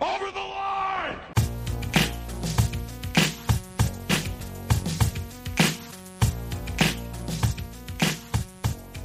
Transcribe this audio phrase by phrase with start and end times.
[0.00, 1.18] Over the line!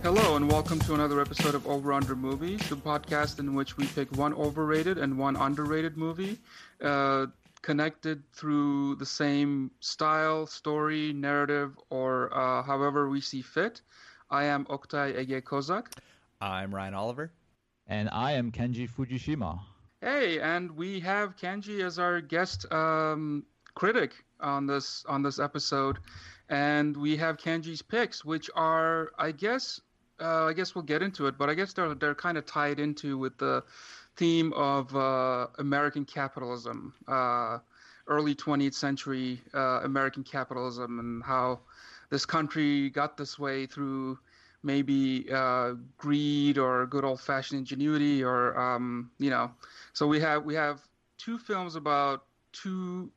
[0.04, 3.86] Hello, and welcome to another episode of Over Under Movies, the podcast in which we
[3.88, 6.40] pick one overrated and one underrated movie,
[6.82, 7.26] uh,
[7.62, 13.82] connected through the same style, story, narrative, or uh, however we see fit.
[14.30, 15.88] I am Oktay Ege Kozak.
[16.40, 17.32] I'm Ryan Oliver.
[17.88, 19.60] And I am Kenji Fujishima.
[20.02, 23.44] Hey, and we have Kenji as our guest um,
[23.74, 25.98] critic on this on this episode,
[26.50, 29.82] and we have Kenji's picks, which are, I guess,
[30.22, 32.80] uh, I guess we'll get into it, but I guess they're they're kind of tied
[32.80, 33.64] into with the
[34.18, 37.58] theme of uh, American capitalism, uh,
[38.06, 41.62] early 20th century uh, American capitalism, and how
[42.12, 44.20] this country got this way through
[44.68, 49.50] maybe uh, greed or good old fashioned ingenuity or um, you know.
[49.94, 50.82] So we have we have
[51.18, 53.10] two films about two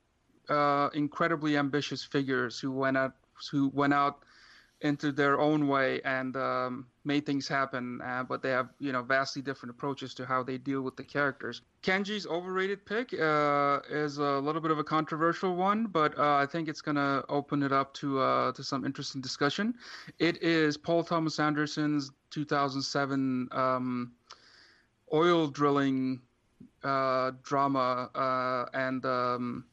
[0.49, 3.15] uh, incredibly ambitious figures who went out
[3.51, 4.25] who went out
[4.83, 8.01] into their own way and um, made things happen.
[8.03, 11.05] Uh, but they have you know vastly different approaches to how they deal with the
[11.05, 11.63] characters.
[11.83, 16.47] Kenji's overrated pick uh, is a little bit of a controversial one, but uh, I
[16.47, 19.75] think it's gonna open it up to uh, to some interesting discussion.
[20.19, 24.13] It is Paul Thomas Anderson's 2007 um,
[25.13, 26.21] oil drilling
[26.85, 29.65] uh, drama uh, and um,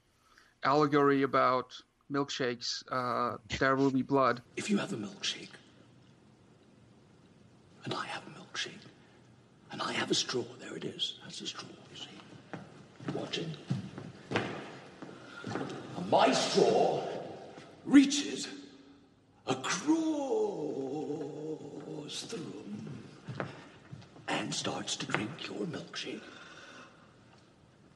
[0.63, 1.73] allegory about
[2.11, 2.83] milkshakes.
[2.91, 4.41] Uh, there will be blood.
[4.55, 5.49] If you have a milkshake,
[7.85, 8.71] and I have a milkshake,
[9.71, 11.19] and I have a straw, there it is.
[11.23, 12.09] That's a straw, you see.
[13.13, 13.47] Watch it.
[15.97, 17.03] And my straw
[17.85, 18.47] reaches
[19.45, 19.81] across
[22.23, 22.87] the room
[24.27, 26.21] and starts to drink your milkshake.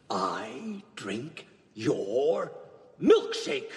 [0.10, 2.52] I drink your
[3.02, 3.72] milkshake.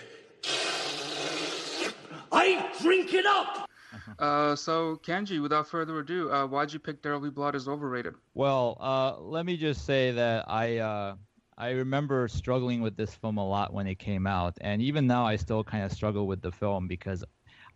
[2.44, 3.70] I drink it up.
[4.18, 7.68] Uh, so Kenji, without further ado, uh, why'd you pick There Will Be Blood as
[7.68, 8.14] overrated?
[8.34, 11.14] Well, uh, let me just say that I uh,
[11.56, 15.24] I remember struggling with this film a lot when it came out, and even now
[15.24, 17.24] I still kind of struggle with the film because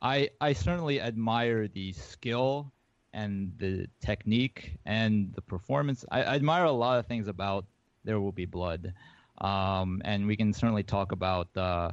[0.02, 2.72] I I certainly admire the skill
[3.14, 6.04] and the technique and the performance.
[6.10, 7.64] I, I admire a lot of things about
[8.04, 8.92] There Will Be Blood,
[9.38, 11.92] um, and we can certainly talk about uh,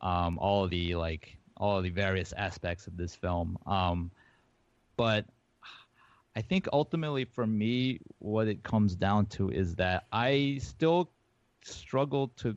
[0.00, 3.58] um, all of the like all the various aspects of this film.
[3.66, 4.10] Um,
[4.96, 5.26] but
[6.34, 11.10] I think ultimately for me, what it comes down to is that I still
[11.62, 12.56] struggle to,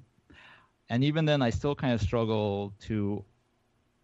[0.89, 3.23] and even then, I still kind of struggle to,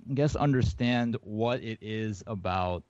[0.09, 2.83] I guess, understand what it is about.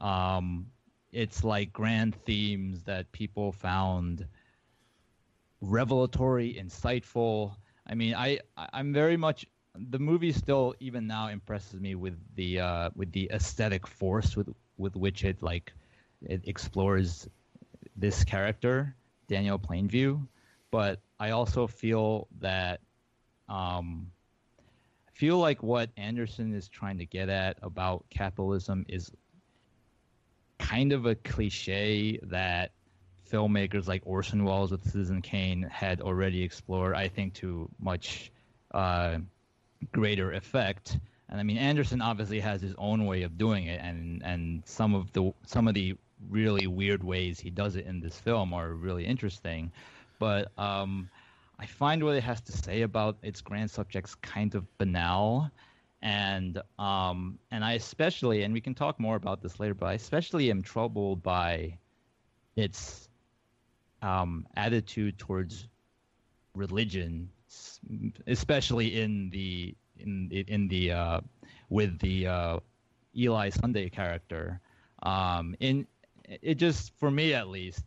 [0.00, 0.66] Um,
[1.12, 4.26] it's like grand themes that people found
[5.60, 7.54] revelatory, insightful.
[7.86, 12.60] I mean, I I'm very much the movie still even now impresses me with the
[12.60, 15.72] uh, with the aesthetic force with with which it like
[16.22, 17.28] it explores
[17.96, 18.94] this character
[19.28, 20.26] Daniel Plainview,
[20.70, 22.80] but I also feel that
[23.48, 24.10] um,
[25.06, 29.10] I feel like what Anderson is trying to get at about capitalism is
[30.58, 32.72] kind of a cliche that
[33.30, 36.94] filmmakers like Orson Welles with Citizen Kane had already explored.
[36.94, 38.32] I think to much.
[38.72, 39.18] Uh,
[39.92, 40.98] greater effect.
[41.28, 44.94] And I mean, Anderson obviously has his own way of doing it, and and some
[44.94, 45.96] of the some of the
[46.30, 49.70] really weird ways he does it in this film are really interesting.
[50.18, 51.08] But um,
[51.58, 55.50] I find what it has to say about its grand subjects kind of banal,
[56.02, 59.92] and um, and I especially, and we can talk more about this later, but I
[59.94, 61.76] especially am troubled by
[62.56, 63.08] its
[64.02, 65.68] um, attitude towards
[66.54, 67.30] religion
[68.26, 71.20] especially in the in in the uh,
[71.68, 72.58] with the uh,
[73.16, 74.60] Eli Sunday character.
[75.02, 75.86] Um, in
[76.24, 77.82] it just for me at least,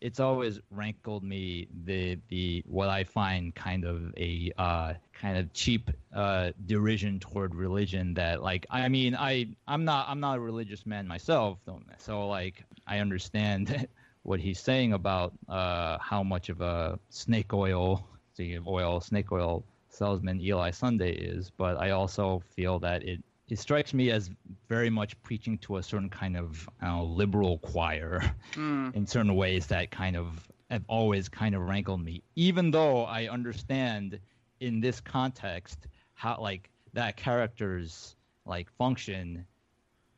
[0.00, 5.52] it's always rankled me the the what I find kind of a uh, kind of
[5.52, 8.14] cheap uh, derision toward religion.
[8.14, 11.58] That like I mean I I'm not I'm not a religious man myself,
[11.98, 13.88] so like I understand
[14.22, 18.06] what he's saying about uh, how much of a snake oil,
[18.38, 23.58] of oil, snake oil salesman Eli Sunday is, but I also feel that it it
[23.58, 24.28] strikes me as
[24.68, 28.94] very much preaching to a certain kind of know, liberal choir mm.
[28.94, 30.26] in certain ways that kind of
[30.68, 34.18] have always kind of rankled me, even though I understand
[34.58, 39.46] in this context how like that character's like function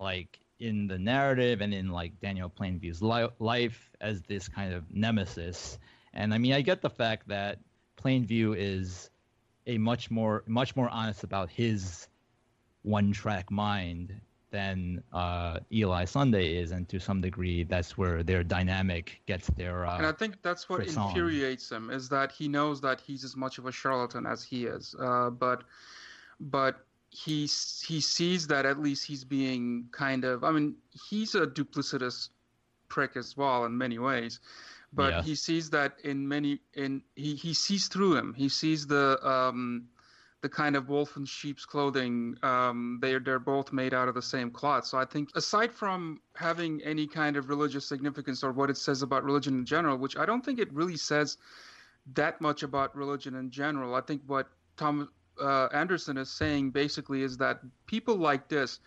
[0.01, 4.85] like in the narrative and in like Daniel Plainview's li- life as this kind of
[4.91, 5.79] nemesis.
[6.15, 7.59] And I mean, I get the fact that
[8.03, 9.11] Plainview is
[9.67, 12.09] a much more much more honest about his
[12.83, 18.43] one track mind than uh, Eli Sunday is, and to some degree, that's where their
[18.43, 19.87] dynamic gets their.
[19.87, 23.37] Uh, and I think that's what infuriates him is that he knows that he's as
[23.37, 25.65] much of a charlatan as he is, uh, but
[26.41, 30.45] but he he sees that at least he's being kind of.
[30.45, 30.77] I mean,
[31.09, 32.31] he's a duplicitous
[32.89, 34.41] prick as well in many ways,
[34.93, 35.23] but yeah.
[35.23, 38.35] he sees that in many in he he sees through him.
[38.35, 39.89] He sees the um
[40.41, 42.37] the kind of wolf in sheep's clothing.
[42.43, 44.87] Um, they're they're both made out of the same cloth.
[44.87, 49.03] So I think aside from having any kind of religious significance or what it says
[49.03, 51.37] about religion in general, which I don't think it really says
[52.15, 53.95] that much about religion in general.
[53.95, 55.11] I think what Tom
[55.41, 58.81] uh, Anderson is saying basically is that people like this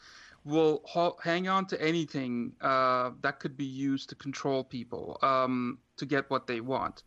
[0.43, 5.77] will ha- hang on to anything uh, that could be used to control people um,
[5.97, 7.03] to get what they want.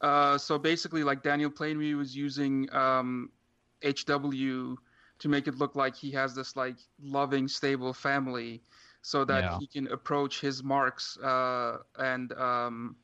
[0.00, 3.30] Uh, so basically, like Daniel Plainview was using um,
[3.84, 4.76] HW
[5.18, 8.62] to make it look like he has this like loving, stable family,
[9.02, 9.58] so that yeah.
[9.60, 12.96] he can approach his marks uh, and um,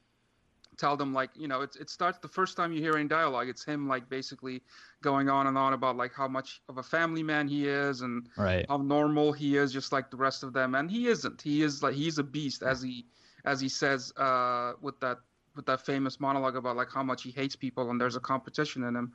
[0.79, 3.49] tell them like you know it, it starts the first time you hear any dialogue
[3.49, 4.63] it's him like basically
[5.03, 8.29] going on and on about like how much of a family man he is and
[8.37, 8.65] right.
[8.69, 11.83] how normal he is just like the rest of them and he isn't he is
[11.83, 13.05] like he's a beast as he
[13.45, 15.19] as he says uh, with that
[15.57, 18.85] with that famous monologue about like how much he hates people and there's a competition
[18.85, 19.13] in him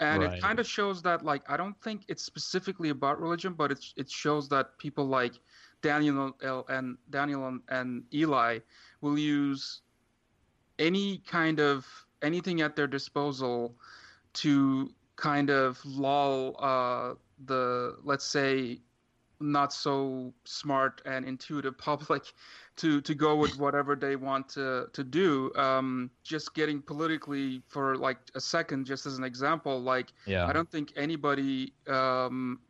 [0.00, 0.34] and right.
[0.34, 3.82] it kind of shows that like i don't think it's specifically about religion but it,
[3.96, 5.32] it shows that people like
[5.80, 6.36] daniel
[6.68, 8.58] and daniel and, and eli
[9.00, 9.80] will use
[10.78, 11.86] any kind of
[12.22, 13.74] anything at their disposal
[14.32, 17.14] to kind of lull uh,
[17.46, 18.80] the let's say
[19.40, 22.32] not so smart and intuitive public
[22.76, 27.96] to to go with whatever they want to to do um, just getting politically for
[27.96, 30.46] like a second just as an example like yeah.
[30.46, 32.60] i don't think anybody um,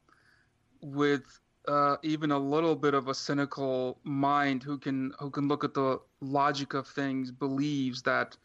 [0.81, 5.65] with uh, even a little bit of a cynical mind who can who can look
[5.65, 8.37] at the logic of things believes that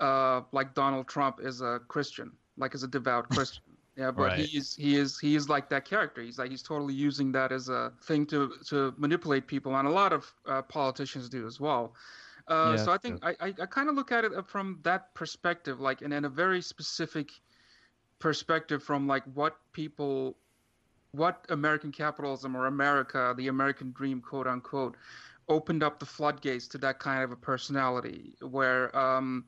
[0.00, 3.62] uh, like Donald Trump is a Christian, like is a devout Christian.
[3.96, 4.38] Yeah, but right.
[4.38, 6.22] he is he is he is like that character.
[6.22, 9.90] He's like he's totally using that as a thing to to manipulate people, and a
[9.90, 11.94] lot of uh, politicians do as well.
[12.48, 15.14] Uh, yeah, so I think I, I, I kind of look at it from that
[15.14, 17.30] perspective, like and in a very specific
[18.18, 20.36] perspective from like what people
[21.12, 24.96] what American capitalism or America, the American dream, quote unquote,
[25.50, 29.44] opened up the floodgates to that kind of a personality where um,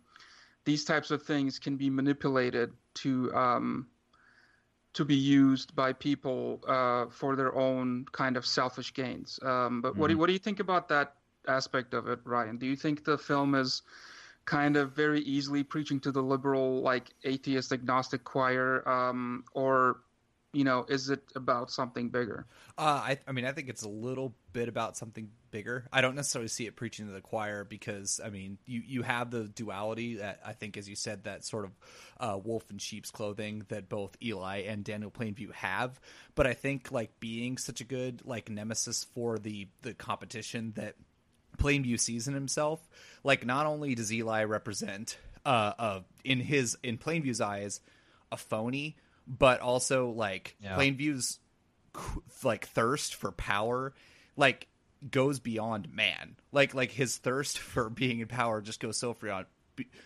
[0.65, 3.87] these types of things can be manipulated to um,
[4.93, 9.39] to be used by people uh, for their own kind of selfish gains.
[9.43, 10.01] Um, but mm-hmm.
[10.01, 11.15] what do you, what do you think about that
[11.49, 12.59] aspect of it, Ryan?
[12.59, 13.83] Do you think the film is
[14.45, 20.01] kind of very easily preaching to the liberal, like atheist agnostic choir, um, or
[20.53, 22.47] you know, is it about something bigger?
[22.77, 25.87] Uh, I, I mean, I think it's a little bit about something bigger.
[25.91, 29.31] I don't necessarily see it preaching to the choir because, I mean, you, you have
[29.31, 31.71] the duality that I think, as you said, that sort of
[32.21, 35.99] uh, wolf in sheep's clothing that both Eli and Daniel Plainview have.
[36.35, 40.97] But I think, like, being such a good, like, nemesis for the, the competition that
[41.57, 42.87] Plainview sees in himself,
[43.25, 45.17] like, not only does Eli represent,
[45.47, 47.81] uh, uh in his, in Plainview's eyes,
[48.31, 50.77] a phony, but also like yeah.
[50.77, 51.39] Plainview's
[52.43, 53.93] like thirst for power
[54.37, 54.69] like
[55.11, 56.37] goes beyond man.
[56.53, 59.47] Like like his thirst for being in power just goes so far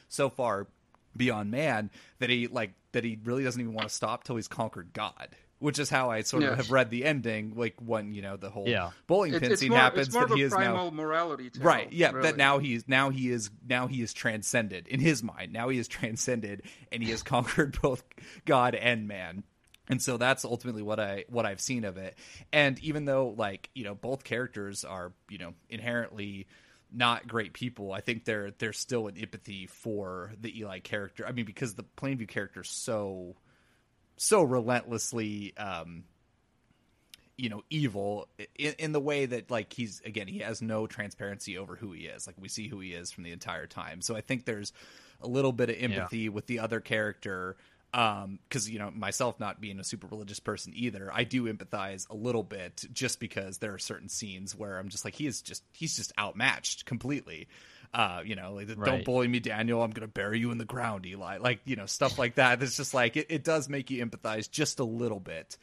[0.08, 0.66] so far
[1.16, 4.48] beyond man that he like that he really doesn't even want to stop till he's
[4.48, 8.22] conquered God which is how I sort of have read the ending, like when you
[8.22, 8.90] know the whole yeah.
[9.06, 10.08] bowling pin it's, scene more, happens.
[10.08, 11.92] that he is now morality, tale, right?
[11.92, 12.28] Yeah, really.
[12.28, 15.52] that now he's now he is now he is transcended in his mind.
[15.52, 18.04] Now he is transcended, and he has conquered both
[18.44, 19.44] God and man.
[19.88, 22.16] And so that's ultimately what I what I've seen of it.
[22.52, 26.46] And even though like you know both characters are you know inherently
[26.92, 27.92] not great people.
[27.92, 31.26] I think there there's still an empathy for the Eli character.
[31.26, 33.36] I mean, because the Plainview character is so
[34.16, 36.04] so relentlessly um,
[37.36, 41.58] you know evil in, in the way that like he's again he has no transparency
[41.58, 42.26] over who he is.
[42.26, 44.00] Like we see who he is from the entire time.
[44.00, 44.72] So i think there's
[45.20, 46.28] a little bit of empathy yeah.
[46.30, 47.56] with the other character
[47.94, 52.08] um because you know myself not being a super religious person either i do empathize
[52.10, 55.40] a little bit just because there are certain scenes where i'm just like he is
[55.40, 57.48] just he's just outmatched completely
[57.94, 58.84] uh you know like right.
[58.84, 61.86] don't bully me daniel i'm gonna bury you in the ground eli like you know
[61.86, 65.20] stuff like that it's just like it, it does make you empathize just a little
[65.20, 65.56] bit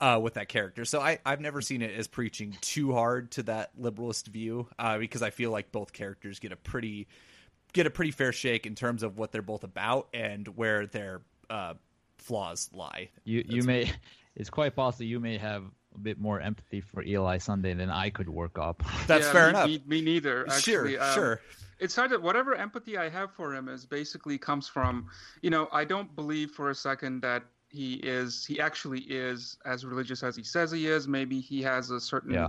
[0.00, 0.84] uh, with that character.
[0.84, 4.98] So I, I've never seen it as preaching too hard to that liberalist view uh,
[4.98, 7.08] because I feel like both characters get a pretty
[7.72, 11.20] get a pretty fair shake in terms of what they're both about and where their
[11.50, 11.74] uh,
[12.18, 13.10] flaws lie.
[13.24, 13.90] You you may
[14.36, 18.10] it's quite possible you may have a bit more empathy for Eli Sunday than I
[18.10, 18.82] could work up.
[19.06, 19.66] That's yeah, fair me, enough.
[19.66, 20.46] Me, me neither.
[20.48, 20.92] Actually.
[20.92, 21.40] Sure, um, sure.
[21.78, 25.08] It's hard that whatever empathy I have for him is basically comes from,
[25.42, 29.84] you know, I don't believe for a second that he is he actually is as
[29.84, 31.06] religious as he says he is.
[31.06, 32.48] Maybe he has a certain yeah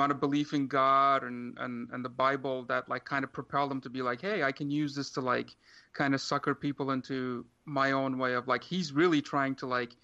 [0.00, 3.70] amount of belief in God and, and, and the Bible that like kind of propelled
[3.70, 5.54] him to be like, hey, I can use this to like
[5.92, 9.94] kind of sucker people into my own way of like he's really trying to like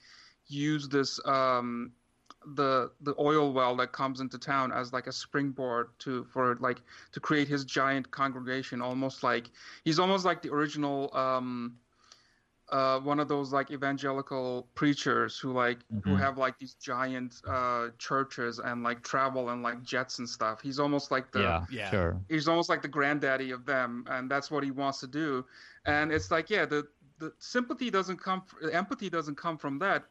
[0.48, 1.92] use this um
[2.54, 6.80] the the oil well that comes into town as like a springboard to for like
[7.12, 9.50] to create his giant congregation almost like
[9.84, 11.76] he's almost like the original um
[12.70, 16.10] uh, one of those like evangelical preachers who like mm-hmm.
[16.10, 20.60] who have like these giant uh, churches and like travel and like jets and stuff.
[20.60, 21.90] He's almost like the yeah, yeah.
[21.90, 22.20] sure.
[22.28, 25.44] He's almost like the granddaddy of them, and that's what he wants to do.
[25.84, 26.88] And it's like yeah, the
[27.18, 28.42] the sympathy doesn't come
[28.72, 30.04] empathy doesn't come from that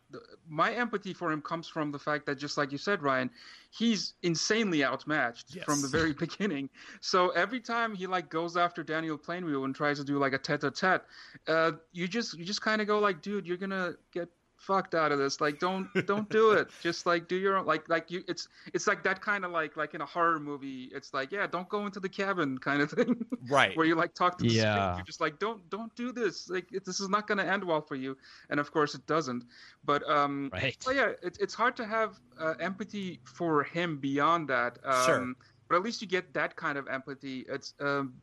[0.48, 3.30] my empathy for him comes from the fact that just like you said ryan
[3.72, 5.66] he's insanely outmatched yes.
[5.66, 6.70] from the very beginning
[7.02, 10.38] so every time he like goes after daniel plainview and tries to do like a
[10.38, 11.02] tete-a-tete
[11.48, 14.30] uh, you just you just kind of go like dude you're gonna get
[14.66, 15.40] fucked out of this.
[15.40, 16.70] Like don't don't do it.
[16.82, 19.78] Just like do your own like like you it's it's like that kind of like
[19.78, 22.92] like in a horror movie it's like yeah don't go into the cabin kind of
[22.92, 23.26] thing.
[23.48, 23.76] Right.
[23.78, 24.96] Where you like talk to the yeah.
[24.96, 26.50] you're just like don't don't do this.
[26.50, 28.18] Like it, this is not going to end well for you.
[28.50, 29.46] And of course it doesn't.
[29.84, 30.76] But um right.
[30.84, 35.34] but yeah it, it's hard to have uh, empathy for him beyond that um sure.
[35.70, 37.46] but at least you get that kind of empathy.
[37.48, 38.14] It's um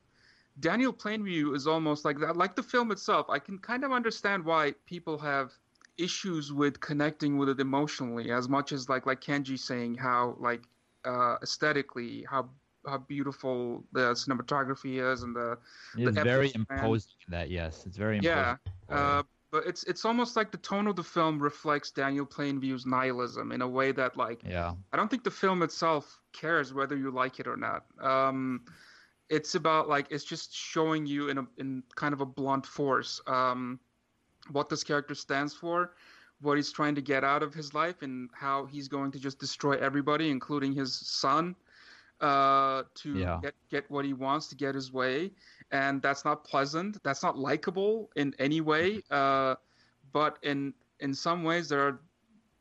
[0.61, 3.31] Daniel Plainview is almost like that, like the film itself.
[3.31, 5.53] I can kind of understand why people have
[5.99, 10.63] issues with connecting with it emotionally as much as like like Kenji saying how like
[11.05, 12.49] uh, aesthetically how
[12.87, 15.57] how beautiful the cinematography is and the
[15.97, 17.85] it's the very imposing that yes.
[17.87, 18.57] It's very yeah
[18.89, 23.53] uh, but it's it's almost like the tone of the film reflects Daniel Plainview's nihilism
[23.53, 24.73] in a way that like yeah.
[24.93, 27.85] I don't think the film itself cares whether you like it or not.
[28.01, 28.63] Um
[29.29, 33.21] it's about like it's just showing you in a in kind of a blunt force.
[33.27, 33.79] Um
[34.51, 35.93] what this character stands for,
[36.41, 39.39] what he's trying to get out of his life, and how he's going to just
[39.39, 41.55] destroy everybody, including his son,
[42.21, 43.39] uh, to yeah.
[43.43, 45.31] get get what he wants, to get his way.
[45.71, 47.03] And that's not pleasant.
[47.03, 49.03] That's not likable in any way.
[49.11, 49.57] Uh,
[50.13, 52.01] but in in some ways, there are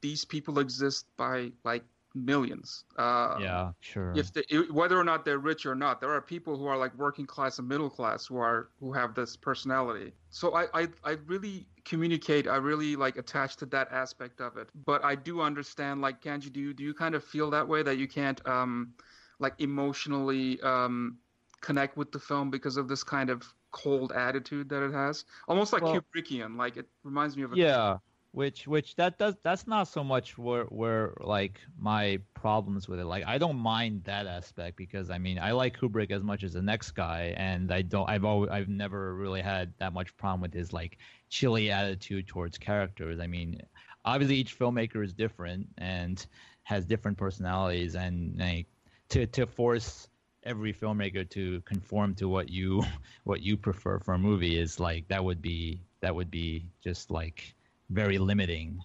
[0.01, 2.83] these people exist by like millions.
[2.97, 4.13] Uh, yeah, sure.
[4.15, 6.95] If they, whether or not they're rich or not, there are people who are like
[6.97, 10.13] working class and middle class who are who have this personality.
[10.29, 12.47] So I I, I really communicate.
[12.47, 14.69] I really like attach to that aspect of it.
[14.85, 16.01] But I do understand.
[16.01, 18.93] Like, Kenji, do you do you kind of feel that way that you can't um
[19.39, 21.17] like emotionally um
[21.61, 25.73] connect with the film because of this kind of cold attitude that it has, almost
[25.73, 26.57] like well, Kubrickian.
[26.57, 27.97] Like it reminds me of a yeah
[28.33, 33.05] which which that does that's not so much where where like my problems with it.
[33.05, 36.53] Like i don't mind that aspect because i mean i like kubrick as much as
[36.53, 40.41] the next guy and i don't i've always i've never really had that much problem
[40.41, 40.97] with his like
[41.29, 43.19] chilly attitude towards characters.
[43.19, 43.61] I mean
[44.05, 46.25] obviously each filmmaker is different and
[46.63, 48.67] has different personalities and like
[49.09, 50.07] to to force
[50.43, 52.81] every filmmaker to conform to what you
[53.25, 57.11] what you prefer for a movie is like that would be that would be just
[57.11, 57.53] like
[57.91, 58.79] very limiting.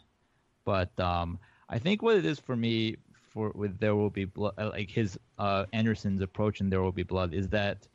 [0.65, 2.97] But um, I think what it is for me
[3.33, 6.93] for with There Will Be Blood, uh, like his uh, Anderson's approach in There Will
[6.93, 7.87] Be Blood, is that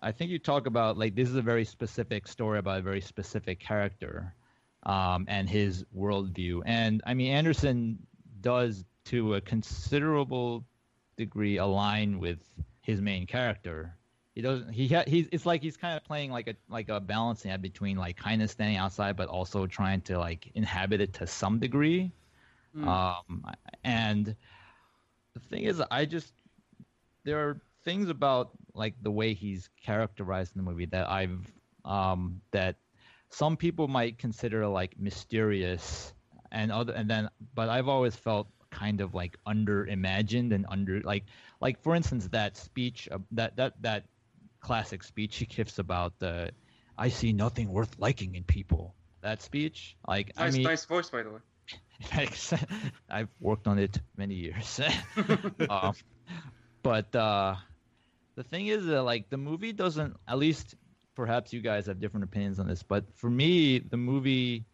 [0.00, 3.00] I think you talk about like this is a very specific story about a very
[3.00, 4.34] specific character
[4.84, 6.62] um, and his worldview.
[6.66, 7.98] And I mean, Anderson
[8.40, 10.64] does to a considerable
[11.16, 12.38] degree align with
[12.80, 13.96] his main character
[14.34, 17.00] he doesn't he ha, he's it's like he's kind of playing like a like a
[17.00, 21.12] balancing act between like kind of standing outside but also trying to like inhabit it
[21.14, 22.10] to some degree
[22.76, 22.86] mm.
[22.86, 23.44] um
[23.84, 24.34] and
[25.34, 26.32] the thing is i just
[27.24, 31.52] there are things about like the way he's characterized in the movie that i've
[31.84, 32.76] um that
[33.30, 36.12] some people might consider like mysterious
[36.50, 41.00] and other and then but i've always felt kind of like under imagined and under
[41.02, 41.24] like
[41.60, 44.04] like for instance that speech uh, that that that
[44.64, 46.50] classic speech he gives about the
[46.96, 48.94] I see nothing worth liking in people.
[49.20, 51.40] That speech, like Nice, I mean, nice voice, by the way.
[53.10, 54.80] I've worked on it many years.
[55.70, 55.94] um,
[56.82, 57.56] but uh,
[58.36, 60.16] the thing is that like the movie doesn't.
[60.28, 60.74] At least,
[61.14, 64.64] perhaps you guys have different opinions on this, but for me, the movie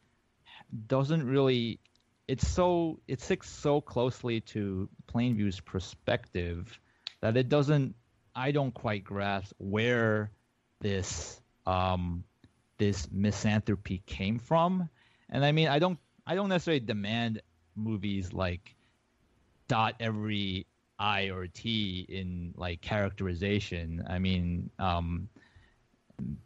[0.87, 1.80] doesn't really.
[2.26, 6.78] It's so it sticks so closely to Plainview's perspective
[7.20, 7.94] that it doesn't.
[8.35, 10.31] I don't quite grasp where
[10.81, 12.25] this um,
[12.79, 14.89] this misanthropy came from.
[15.29, 17.43] And I mean, I don't I don't necessarily demand
[17.77, 18.75] movies like
[19.69, 20.67] dot every
[20.99, 24.05] I or T in like characterization.
[24.09, 25.29] I mean, um,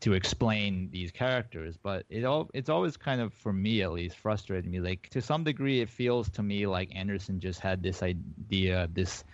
[0.00, 4.16] to explain these characters, but it all it's always kind of for me at least
[4.16, 4.80] frustrated me.
[4.80, 9.24] Like to some degree, it feels to me like Anderson just had this idea, this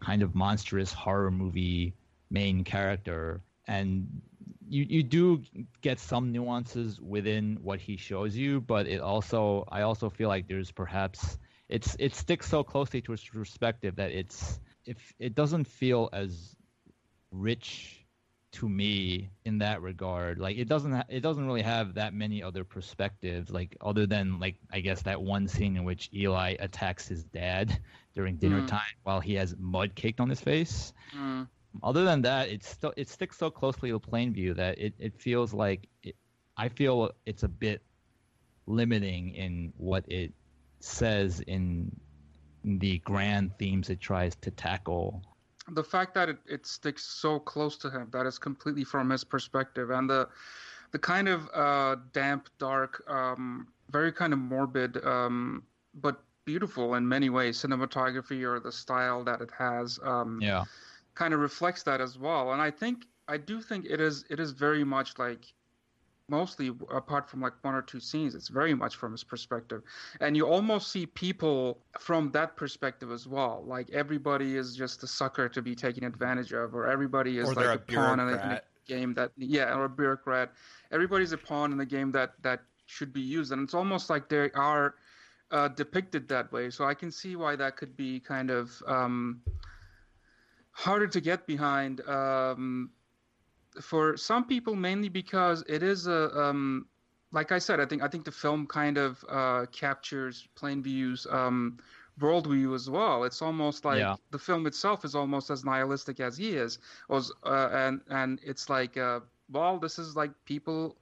[0.00, 1.94] kind of monstrous horror movie
[2.30, 4.06] main character, and
[4.68, 5.42] you you do
[5.80, 10.48] get some nuances within what he shows you, but it also I also feel like
[10.48, 11.38] there's perhaps
[11.68, 16.56] it's it sticks so closely to his perspective that it's if it doesn't feel as
[17.30, 18.04] rich
[18.52, 20.38] to me in that regard.
[20.38, 24.38] Like it doesn't ha- it doesn't really have that many other perspectives like other than
[24.38, 27.80] like i guess that one scene in which eli attacks his dad
[28.14, 28.68] during dinner Mm.
[28.68, 31.48] time while he has mud caked on his face Mm.
[31.82, 35.52] other than that, it's still it sticks so closely to plainview that it, it feels
[35.52, 36.16] like it,
[36.56, 37.82] I feel it's a bit
[38.66, 40.32] limiting in what it
[40.80, 41.90] says in
[42.64, 45.22] the grand themes it tries to tackle.
[45.72, 49.24] the fact that it, it sticks so close to him that is completely from his
[49.24, 50.28] perspective and the
[50.92, 55.62] the kind of uh, damp dark um, very kind of morbid um,
[55.94, 57.58] but beautiful in many ways.
[57.58, 60.64] Cinematography or the style that it has um, Yeah,
[61.14, 62.52] kind of reflects that as well.
[62.52, 65.52] And i think i do think it is it is very much like
[66.28, 69.82] mostly apart from like one or two scenes it's very much from his perspective.
[70.20, 73.62] And you almost see people from that perspective as well.
[73.66, 77.54] Like everybody is just a sucker to be taken advantage of or everybody is Or
[77.54, 80.52] like a, a pawn in a, in a game that yeah or a bureaucrat.
[80.90, 83.52] Everybody's a pawn in the game that that should be used.
[83.52, 84.94] And it's almost like they are
[85.50, 89.42] uh, depicted that way so i can see why that could be kind of um,
[90.72, 92.90] harder to get behind um,
[93.80, 96.86] for some people mainly because it is a um,
[97.32, 101.78] like I said I think I think the film kind of uh, captures Plainview's um,
[102.20, 103.24] worldview as well.
[103.24, 104.16] It's almost like Yeah.
[104.30, 106.78] the film itself is almost as nihilistic as he is,
[107.08, 110.96] was uh, and and it's like uh, well this is like people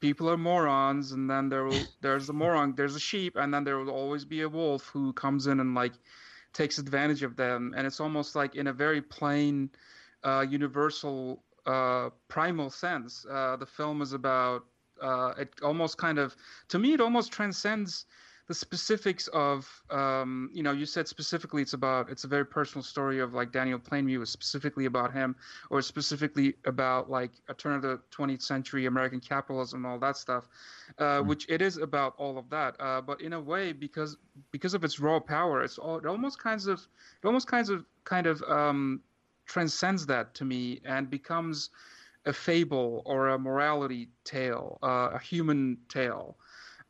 [0.00, 3.64] people are morons and then there will there's a moron there's a sheep and then
[3.64, 5.94] there will always be a wolf who comes in and like
[6.52, 7.74] takes advantage of them.
[7.76, 9.70] And it's almost like in a very plain
[10.24, 13.26] uh, universal uh, primal sense.
[13.30, 14.64] Uh, the film is about
[15.00, 16.36] uh, it almost kind of
[16.68, 18.06] to me it almost transcends
[18.48, 22.82] the specifics of um, you know you said specifically it's about it's a very personal
[22.82, 25.36] story of like daniel plainview is specifically about him
[25.70, 30.16] or specifically about like a turn of the 20th century american capitalism and all that
[30.16, 30.48] stuff
[30.98, 34.16] uh, which it is about all of that uh, but in a way because
[34.50, 36.80] because of its raw power it's all it almost kinds of
[37.22, 39.00] it almost kinds of kind of um,
[39.44, 41.68] transcends that to me and becomes
[42.24, 46.38] a fable or a morality tale uh, a human tale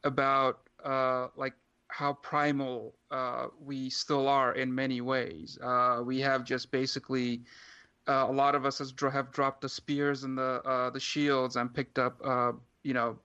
[0.05, 1.55] about uh, like
[1.89, 5.59] how primal uh, we still are in many ways.
[5.63, 7.43] Uh, we have just basically
[8.09, 11.01] uh, a lot of us has dro- have dropped the spears and the uh, the
[11.01, 13.19] shields and picked up uh, you know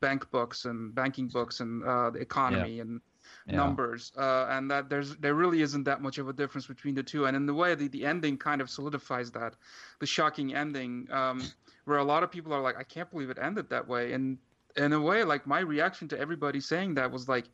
[0.00, 3.00] bank books and banking books and uh, the economy and
[3.46, 3.52] Yeah.
[3.52, 7.02] numbers uh, and that there's there really isn't that much of a difference between the
[7.02, 9.56] two and in the way the, the ending kind of solidifies that
[10.00, 11.52] the shocking ending um,
[11.84, 14.38] where a lot of people are like i can't believe it ended that way and
[14.76, 17.48] in a way like my reaction to everybody saying that was like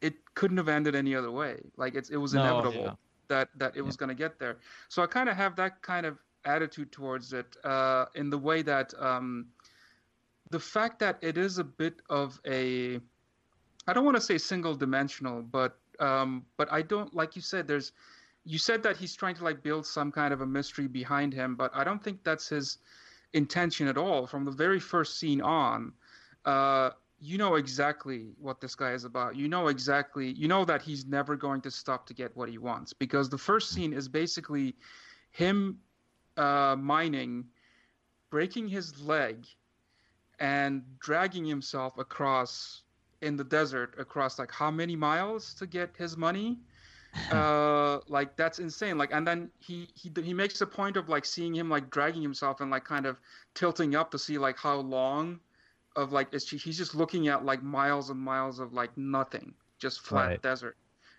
[0.00, 2.94] it couldn't have ended any other way like it's, it was No, inevitable yeah.
[3.28, 4.58] that that it was going to get there
[4.88, 8.62] so i kind of have that kind of attitude towards it uh, in the way
[8.62, 9.46] that um,
[10.50, 13.00] the fact that it is a bit of a
[13.86, 17.66] I don't want to say single dimensional, but um, but I don't like you said.
[17.66, 17.92] There's
[18.44, 21.54] you said that he's trying to like build some kind of a mystery behind him,
[21.54, 22.78] but I don't think that's his
[23.32, 24.26] intention at all.
[24.26, 25.92] From the very first scene on,
[26.44, 29.36] uh, you know exactly what this guy is about.
[29.36, 30.32] You know exactly.
[30.32, 33.38] You know that he's never going to stop to get what he wants because the
[33.38, 34.76] first scene is basically
[35.30, 35.78] him
[36.36, 37.44] uh, mining,
[38.30, 39.46] breaking his leg,
[40.38, 42.82] and dragging himself across
[43.22, 46.58] in the desert across like how many miles to get his money
[47.30, 51.24] uh like that's insane like and then he he he makes a point of like
[51.24, 53.20] seeing him like dragging himself and like kind of
[53.54, 55.38] tilting up to see like how long
[55.96, 60.00] of like it's, he's just looking at like miles and miles of like nothing just
[60.00, 60.42] flat Right.
[60.42, 60.76] desert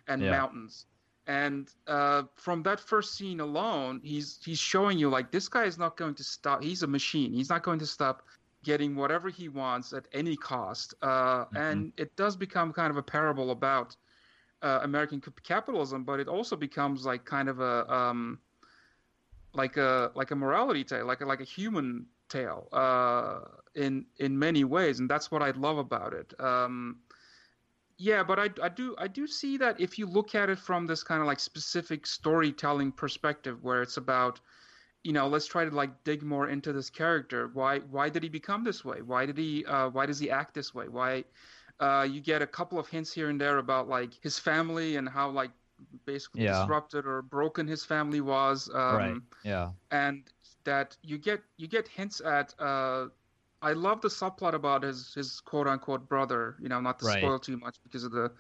[0.08, 0.30] and Yeah.
[0.30, 0.86] mountains.
[1.28, 5.78] And uh from that first scene alone he's he's showing you like this guy is
[5.78, 7.34] not going to stop he's a machine.
[7.34, 8.24] He's not going to stop
[8.64, 10.94] getting whatever he wants at any cost.
[11.02, 13.96] Uh and it does become kind of a parable about
[14.62, 18.40] uh, American capitalism, but it also becomes like kind of a um,
[19.54, 22.68] like a like a morality tale, like a, like a human tale.
[22.72, 23.40] Uh,
[23.76, 26.34] in in many ways, and that's what I love about it.
[26.40, 27.02] Um,
[27.98, 30.88] yeah, but I, I do I do see that if you look at it from
[30.88, 34.40] this kind of like specific storytelling perspective, where it's about
[35.04, 37.50] you know let's try to like dig more into this character.
[37.54, 39.02] Why why did he become this way?
[39.02, 40.88] Why did he uh, why does he act this way?
[40.88, 41.24] Why
[41.80, 45.08] uh, you get a couple of hints here and there about like his family and
[45.10, 45.52] how like
[46.06, 46.46] basically Yeah.
[46.46, 49.22] disrupted or broken his family was um, right.
[49.44, 49.72] Yeah.
[49.92, 50.24] and
[50.66, 53.08] that you get you get hints at uh
[53.62, 57.06] I love the subplot about his his quote unquote brother, you know, not to Right.
[57.06, 58.32] spoil too much because of the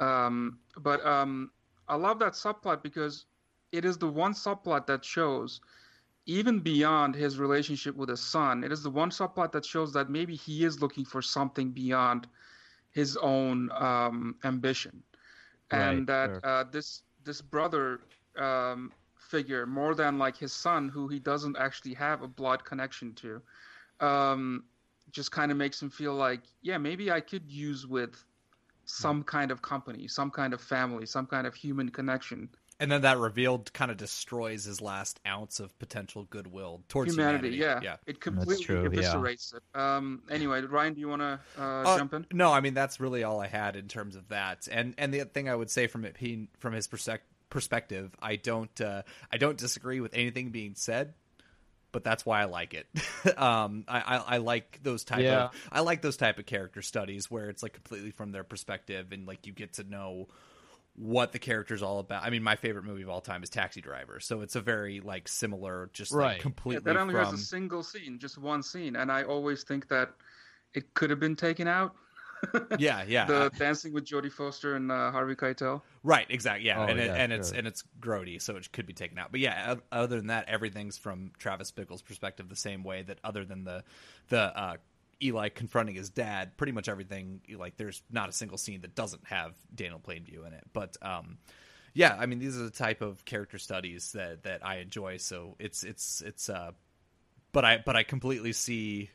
[0.00, 1.50] um but um
[1.88, 3.26] I love that subplot because
[3.72, 5.60] it is the one subplot that shows
[6.26, 10.10] even beyond his relationship with his son, it is the one subplot that shows that
[10.10, 12.28] maybe he is looking for something beyond
[12.90, 15.02] his own um, ambition,
[15.70, 16.44] and Right, that sure.
[16.44, 18.00] uh, this this brother
[18.36, 23.14] um, figure, more than like his son, who he doesn't actually have a blood connection
[23.14, 23.42] to,
[24.00, 24.64] um,
[25.10, 28.22] just kind of makes him feel like, yeah, maybe I could use with
[28.84, 32.48] some kind of company, some kind of family, some kind of human connection.
[32.78, 37.52] And then that revealed kind of destroys his last ounce of potential goodwill towards humanity,
[37.56, 37.86] humanity.
[37.86, 37.96] yeah.
[38.06, 39.00] It completely true, yeah.
[39.00, 39.62] eviscerates it.
[39.74, 42.26] Um, anyway, Ryan, do you want to uh, Uh, jump in?
[42.32, 44.68] No, I mean that's really all I had in terms of that.
[44.70, 48.78] And and the thing I would say from it being from his perspective, I don't
[48.78, 51.14] uh, I don't disagree with anything being said,
[51.96, 52.86] but that's why I like it.
[53.38, 55.44] um, I, I I like those type Yeah.
[55.44, 59.12] of I like those type of character studies where it's like completely from their perspective
[59.12, 60.28] and like you get to know
[60.94, 62.22] what the character's all about.
[62.22, 65.00] I mean, my favorite movie of all time is Taxi Driver, so it's a very
[65.00, 66.36] like similar, just Right.
[66.36, 67.20] like Yeah, completely that only from.
[67.20, 70.10] has a single scene, just one scene, and I always think that
[70.74, 71.94] it could have been taken out.
[72.78, 75.82] yeah, yeah, the Dancing with Jodie Foster and uh, Harvey Keitel.
[76.02, 76.66] Right, exactly.
[76.66, 79.18] Yeah, Oh, and it, yeah, and it's and it's grody, so it could be taken
[79.18, 79.30] out.
[79.30, 83.02] But yeah, other than that, everything's from Travis Bickle's perspective the same way.
[83.02, 83.84] That other than the
[84.28, 84.76] the uh,
[85.22, 89.26] Eli confronting his dad, pretty much everything like there's not a single scene that doesn't
[89.26, 90.64] have Daniel Plainview in it.
[90.72, 91.38] But um,
[91.94, 95.16] yeah, I mean these are the type of character studies that that I enjoy.
[95.16, 96.72] So it's it's it's uh,
[97.52, 99.10] but I but I completely see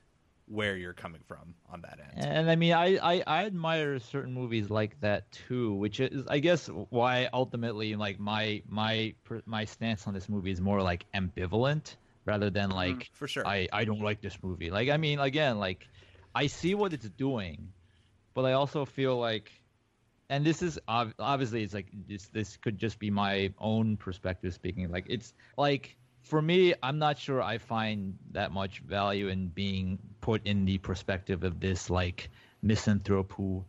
[0.52, 2.26] where you're coming from on that end.
[2.26, 6.40] And I mean, I, I, I admire certain movies like that too, which is, I
[6.40, 9.14] guess, why ultimately, like my my
[9.46, 13.48] my stance on this movie is more like ambivalent rather than mm-hmm, like for sure.
[13.48, 14.70] I I don't like this movie.
[14.70, 15.88] Like I mean, again, like
[16.36, 17.70] I see what it's doing,
[18.34, 19.52] but I also feel like,
[20.30, 24.92] and this is obviously it's like this this could just be my own perspective speaking.
[24.92, 30.00] Like it's like for me, I'm not sure I find that much value in being
[30.22, 32.30] put in the perspective of this like
[32.62, 33.66] misanthrope who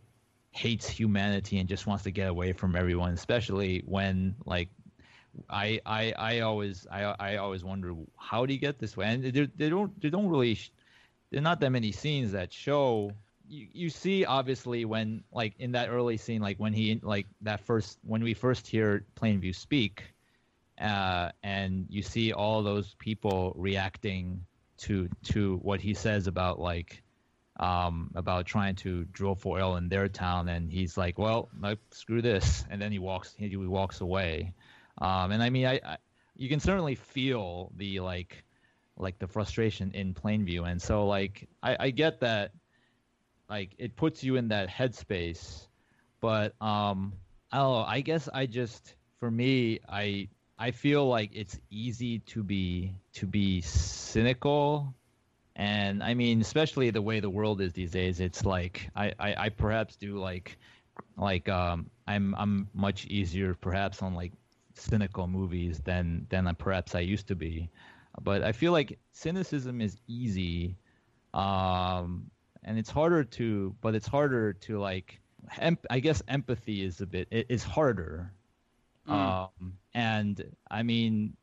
[0.51, 4.69] hates humanity and just wants to get away from everyone, especially when like
[5.49, 9.07] I I I always I I always wonder how do you get this way?
[9.07, 10.59] And they they don't they don't really
[11.35, 13.11] are not that many scenes that show
[13.47, 17.61] you, you see obviously when like in that early scene like when he like that
[17.61, 20.12] first when we first hear Plainview speak
[20.83, 24.45] uh, and you see all those people reacting
[24.77, 27.01] to to what he says about like
[27.57, 31.49] um, about trying to drill for oil in their town, and he's like, "Well,
[31.91, 34.53] screw this," and then he walks he walks away.
[34.97, 35.97] Um, and I mean, I, I
[36.35, 38.43] you can certainly feel the like
[38.97, 42.51] like the frustration in Plainview, and so like I, I get that
[43.49, 45.67] like it puts you in that headspace,
[46.19, 47.13] but um,
[47.51, 47.85] I don't know.
[47.87, 53.25] I guess I just for me, I I feel like it's easy to be to
[53.27, 54.93] be cynical
[55.55, 59.35] and I mean, especially the way the world is these days, it's like I, I,
[59.45, 60.57] I perhaps do like
[61.17, 64.33] like um I'm I'm much easier perhaps on like
[64.75, 67.69] cynical movies than than perhaps I used to be.
[68.21, 70.77] But I feel like cynicism is easy.
[71.33, 72.31] Um
[72.63, 75.19] and it's harder to but it's harder to like
[75.59, 78.31] em- I guess empathy is a bit it is harder.
[79.07, 79.49] Um
[79.93, 81.35] and I mean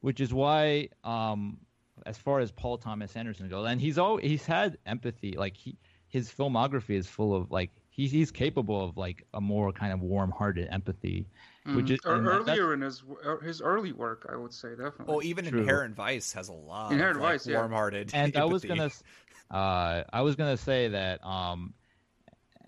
[0.00, 1.58] which is why um
[2.06, 5.34] as far as Paul Thomas Anderson goes, and he's always he's had empathy.
[5.38, 5.76] Like he
[6.08, 10.00] his filmography is full of like he's he's capable of like a more kind of
[10.00, 11.26] warm-hearted empathy,
[11.74, 13.02] which is Or that- earlier in his
[13.42, 15.06] his early work, I would say definitely.
[15.06, 15.60] Well, even True.
[15.60, 17.58] Inherent Vice has a lot Inherent of like, Vice, yeah.
[17.58, 18.10] warm-hearted.
[18.12, 19.02] and I was gonna, s-
[19.50, 21.74] uh, I was gonna say that, um,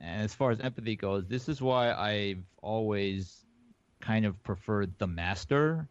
[0.01, 3.46] and as far as empathy goes, this is why I've always
[4.07, 5.89] kind of preferred the Master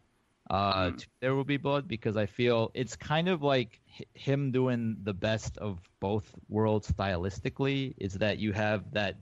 [0.50, 4.52] uh, to There Will Be Blood because I feel it's kind of like h- him
[4.52, 7.94] doing the best of both worlds stylistically.
[7.98, 9.16] Is that you have that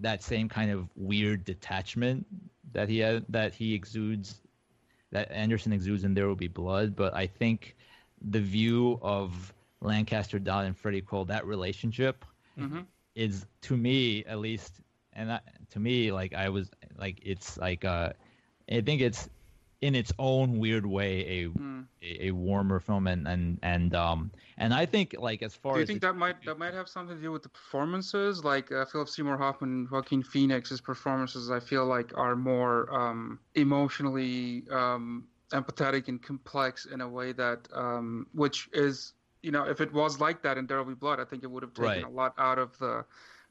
[0.00, 2.26] that same kind of weird detachment
[2.72, 4.42] that he had, that he exudes
[5.12, 7.76] that Anderson exudes in There Will Be Blood, but I think
[8.20, 12.24] the view of Lancaster Dodd and Freddie Quell, that relationship
[12.56, 12.86] Mhm.
[13.14, 14.80] is to me at least,
[15.12, 15.40] and I,
[15.70, 18.12] to me like I was like it's like uh,
[18.70, 19.28] I think it's
[19.80, 21.82] in its own weird way a Hmm.
[22.02, 25.72] a, a warmer film and and and um and I think like as far as
[25.72, 28.44] Do you think that might that might have something to do with the performances?
[28.44, 33.40] Like uh, Philip Seymour Hoffman, and Joaquin Phoenix's performances, I feel like are more um,
[33.54, 39.80] emotionally um, empathetic and complex in a way that, um, which is, you know, if
[39.80, 42.02] it was like that in There Will Be Blood, I think it would have taken
[42.02, 42.04] Right.
[42.04, 43.04] a lot out of the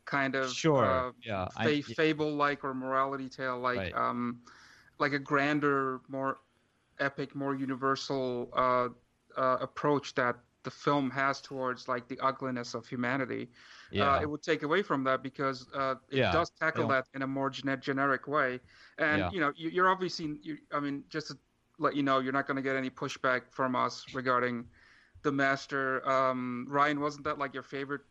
[0.06, 1.96] kind of Sure, uh, yeah, fa- yeah.
[1.96, 3.94] fable-like or morality tale-like, Right.
[3.96, 4.42] um,
[5.00, 6.40] like a grander, more
[7.00, 8.90] epic, more universal uh,
[9.38, 13.50] uh, approach that the film has towards like the ugliness of humanity.
[13.92, 17.06] yeah Uh, it would take away from that because uh, it Yeah, does tackle that
[17.14, 18.60] in a more gene- generic way.
[18.98, 19.32] And Yeah.
[19.32, 21.38] you know, you, you're obviously, you, I mean, just to
[21.80, 24.68] let you know, you're not going to get any pushback from us regarding
[25.24, 26.08] the master.
[26.08, 28.02] Um, Ryan, wasn't that like your favorite?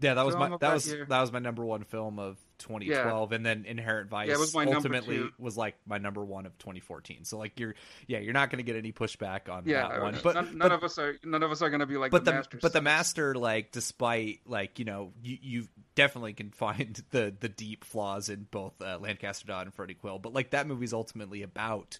[0.00, 3.44] Yeah, that was my that was that was my number one film of 2012, and
[3.44, 7.24] then Inherent Vice it was ultimately was like my number one of 2014.
[7.24, 7.74] So like you're
[8.06, 10.14] yeah you're not going to get any pushback on Yeah, that one.
[10.14, 11.16] uh, But none, none but, of us are.
[11.24, 12.58] None of us are going to be like but the, the master.
[12.62, 17.50] but the master like despite like you know you you definitely can find the the
[17.50, 20.18] deep flaws in both uh, Lancaster Dodd and Freddie Quell.
[20.18, 21.98] But like that movie's ultimately about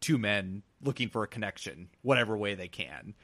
[0.00, 3.14] two men looking for a connection, whatever way they can.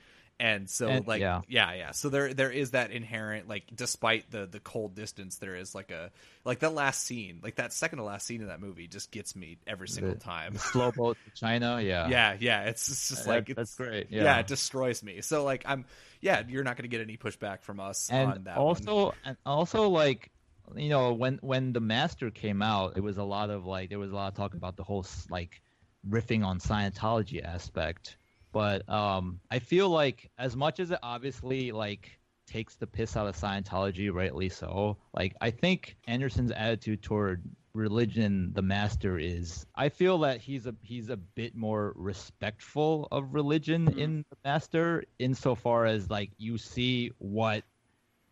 [0.41, 1.43] And so And- like yeah.
[1.49, 5.55] yeah yeah so there there is that inherent like despite the the cold distance there
[5.55, 6.11] is like a
[6.47, 9.37] like that last scene like that second to last scene in that movie just gets
[9.37, 13.25] me every single The- time slow boat to China yeah yeah yeah it's, it's just
[13.27, 14.23] That- like that's it's, great, yeah.
[14.25, 14.39] yeah.
[14.39, 15.85] it destroys me so like i'm
[16.23, 18.67] yeah you're not going to get any pushback from us on and that one.
[18.67, 20.31] also and also like
[20.75, 23.99] you know when when the master came out it was a lot of like there
[23.99, 25.61] was a lot of talk about the whole like
[26.09, 28.17] riffing on scientology aspect
[28.53, 33.27] but um i feel like as much as it obviously like takes the piss out
[33.27, 39.89] of scientology rightly so like i think anderson's attitude toward religion the master is i
[39.89, 45.87] feel that he's a he's a bit more respectful of religion in the master insofar
[45.87, 47.63] as like you see what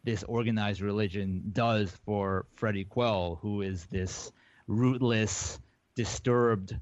[0.04, 4.32] this organized religion does for Freddie Quell, who is this
[4.66, 5.58] rootless,
[5.94, 6.74] disturbed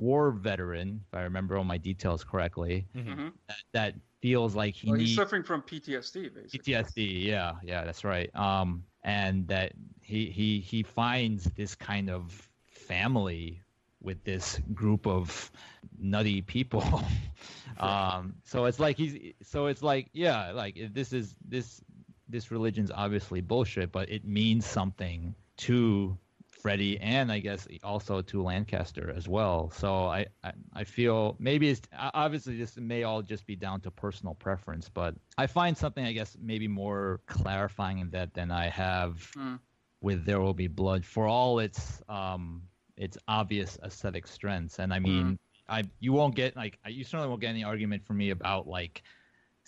[0.00, 3.32] war veteran, if I remember all my details correctly, Mhm.
[3.48, 6.72] that, that feels like he Well, he's needs suffering from PTSD, basically.
[6.74, 7.24] PTSD.
[7.24, 8.34] Yeah, yeah, that's right.
[8.34, 13.62] Um, and that he he he finds this kind of family
[14.00, 15.50] with this group of
[15.98, 16.82] nutty people.
[17.78, 21.80] um, so it's like he's so it's like yeah, like this is this
[22.28, 26.16] this religion's obviously bullshit, but it means something to
[26.62, 29.70] Freddie and I guess also to Lancaster as well.
[29.70, 31.82] So I, I, I feel maybe it's
[32.14, 36.12] obviously this may all just be down to personal preference, but I find something I
[36.12, 39.58] guess maybe more clarifying in that than I have Mm.
[40.00, 42.62] with There Will Be Blood for all its um
[42.96, 44.78] its obvious aesthetic strengths.
[44.78, 48.18] And I mean I you won't get like you certainly won't get any argument from
[48.18, 49.02] me about like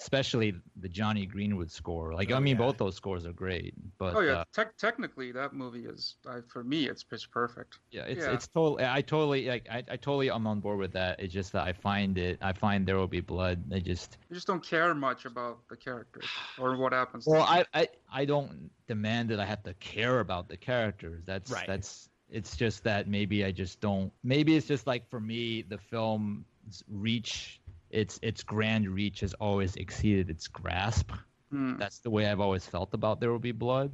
[0.00, 2.14] especially the Jonny Greenwood score.
[2.14, 2.62] Like I Oh, mean yeah.
[2.66, 6.40] both those scores are great, but Oh yeah, uh, tec- technically that movie is, I,
[6.48, 7.78] for me, it's pitch perfect.
[7.90, 8.32] Yeah, it's Yeah.
[8.32, 8.84] it's totally.
[8.84, 9.68] I totally like.
[9.70, 11.20] I, I totally am on board with that.
[11.20, 12.38] It's just that I find it.
[12.42, 13.62] I find there will be blood.
[13.72, 14.18] I just.
[14.28, 16.26] You just don't care much about the characters
[16.58, 17.24] or what happens.
[17.24, 17.42] to Well.
[17.42, 21.22] I, I I don't demand that I have to care about the characters.
[21.24, 21.66] That's Right.
[21.66, 22.08] that's.
[22.30, 24.10] It's just that maybe I just don't.
[24.24, 26.44] Maybe it's just like for me, the film
[26.88, 27.60] reach,
[27.94, 31.12] its its grand reach has always exceeded its grasp.
[31.50, 31.76] Hmm.
[31.78, 33.92] That's the way I've always felt about There Will Be Blood.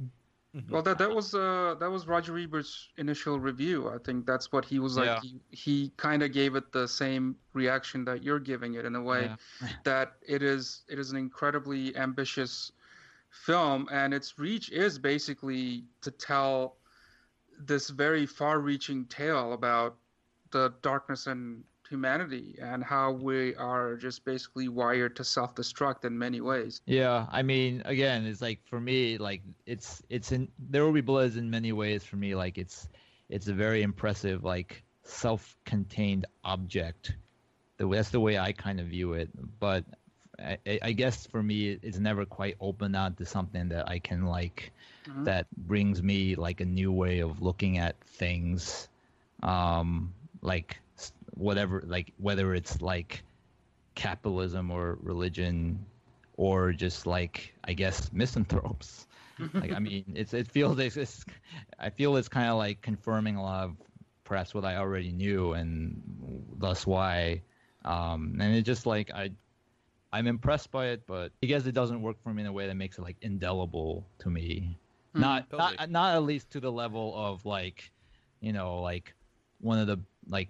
[0.69, 3.89] Well, that that was uh that was Roger Ebert's initial review.
[3.89, 5.05] I think that's what he was like.
[5.05, 5.19] Yeah.
[5.21, 9.01] He, he kind of gave it the same reaction that you're giving it in a
[9.01, 9.67] way Yeah.
[9.85, 12.73] that it is it is an incredibly ambitious
[13.29, 16.75] film, and its reach is basically to tell
[17.57, 19.95] this very far-reaching tale about
[20.51, 26.41] the darkness in humanity and how we are just basically wired to self-destruct in many
[26.41, 26.81] ways.
[26.85, 31.01] Yeah, I mean, again, it's like for me, like it's it's in there will be
[31.01, 32.35] blood is in many ways for me.
[32.35, 32.89] Like it's
[33.29, 37.15] it's a very impressive, like self-contained object.
[37.77, 39.29] That's the way I kind of view it.
[39.59, 39.85] But
[40.39, 44.25] I, I guess for me, it's never quite opened out to something that I can
[44.25, 44.71] like
[45.07, 45.25] Mhm.
[45.25, 48.89] that brings me like a new way of looking at things
[49.43, 50.79] um like
[51.41, 53.23] whatever like whether it's like
[53.95, 55.83] capitalism or religion
[56.37, 59.07] or just like i guess misanthropes
[59.55, 61.25] like i mean it's it feels it's, it's
[61.79, 63.75] i feel it's kind of like confirming a lot of
[64.23, 65.99] perhaps what i already knew and
[66.57, 67.41] thus why
[67.85, 69.29] um and it just like i
[70.13, 72.67] i'm impressed by it but i guess it doesn't work for me in a way
[72.67, 74.77] that makes it like indelible to me
[75.15, 75.75] not Totally.
[75.75, 77.91] not not at least to the level of like
[78.41, 79.13] you know like
[79.59, 79.99] one of the
[80.29, 80.49] like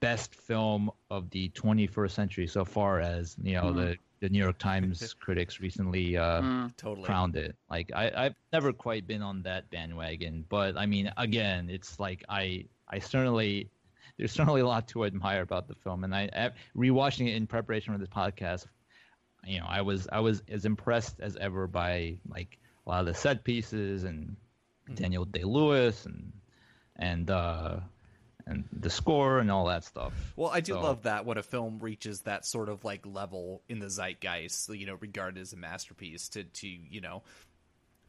[0.00, 4.58] best film of the 21st century so far as you know the the New York
[4.58, 6.76] Times critics recently uh Mm.
[6.76, 7.06] Totally.
[7.06, 7.56] crowned it.
[7.70, 12.24] Like I, I've never quite been on that bandwagon, but I mean, again, it's like
[12.28, 13.70] I, I certainly,
[14.16, 17.46] there's certainly a lot to admire about the film, and I, I rewatching it in
[17.46, 18.66] preparation for this podcast,
[19.46, 23.06] you know, I was, I was as impressed as ever by like a lot of
[23.06, 24.36] the set pieces and
[24.94, 26.32] Daniel Day Lewis and
[26.96, 27.76] and uh
[28.48, 30.12] and the score and all that stuff.
[30.36, 33.62] Well, I do So- love that when a film reaches that sort of like level
[33.68, 37.22] in the zeitgeist, you know, regarded as a masterpiece to to, you know,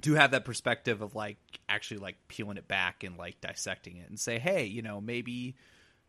[0.01, 4.09] to have that perspective of like actually like peeling it back and like dissecting it
[4.09, 5.55] and say, "Hey, you know, maybe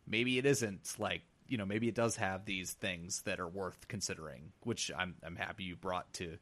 [0.07, 3.87] maybe it isn't like, you know, maybe it does have these things that are worth
[3.89, 6.37] considering," which I'm I'm happy you brought to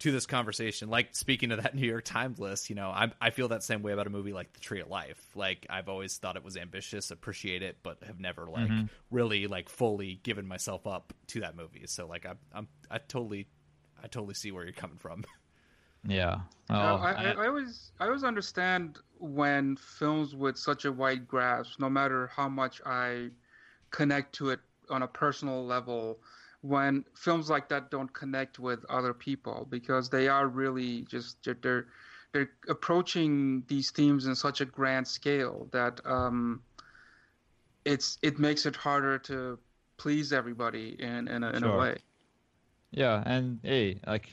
[0.00, 0.88] to this conversation.
[0.90, 3.82] Like speaking to that New York Times list, you know, I I feel that same
[3.82, 5.22] way about a movie like The Tree of Life.
[5.34, 8.86] Like I've always thought it was ambitious, appreciate it, but have never like mm-hmm.
[9.10, 11.84] really like fully given myself up to that movie.
[11.86, 13.46] So like I'm I'm I totally
[14.02, 15.24] I totally see where you're coming from.
[16.02, 16.40] Yeah.
[16.70, 21.28] No, Well, I, I, I always I always understand when films with such a wide
[21.28, 23.28] grasp, no matter how much I
[23.90, 26.20] connect to it on a personal level,
[26.62, 31.86] when films like that don't connect with other people because they are really just they're
[32.32, 36.62] they're approaching these themes in such a grand scale that um,
[37.84, 39.58] it's it makes it harder to
[39.96, 41.96] please everybody in in a, in a way.
[42.90, 44.28] Yeah, and hey, like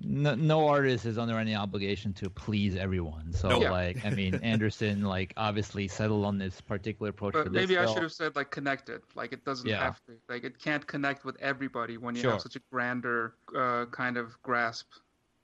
[0.00, 3.32] no, no artist is under any obligation to please everyone.
[3.32, 3.62] So No.
[3.62, 3.70] Yeah.
[3.70, 7.78] like, I mean, Anderson like obviously settled on this particular approach for But this maybe
[7.78, 7.94] I film.
[7.94, 9.02] should have said like connected.
[9.14, 9.82] Like it doesn't Yeah.
[9.82, 10.12] have to.
[10.28, 12.32] Like it can't connect with everybody when you Sure.
[12.32, 14.86] have such a grander uh, kind of grasp.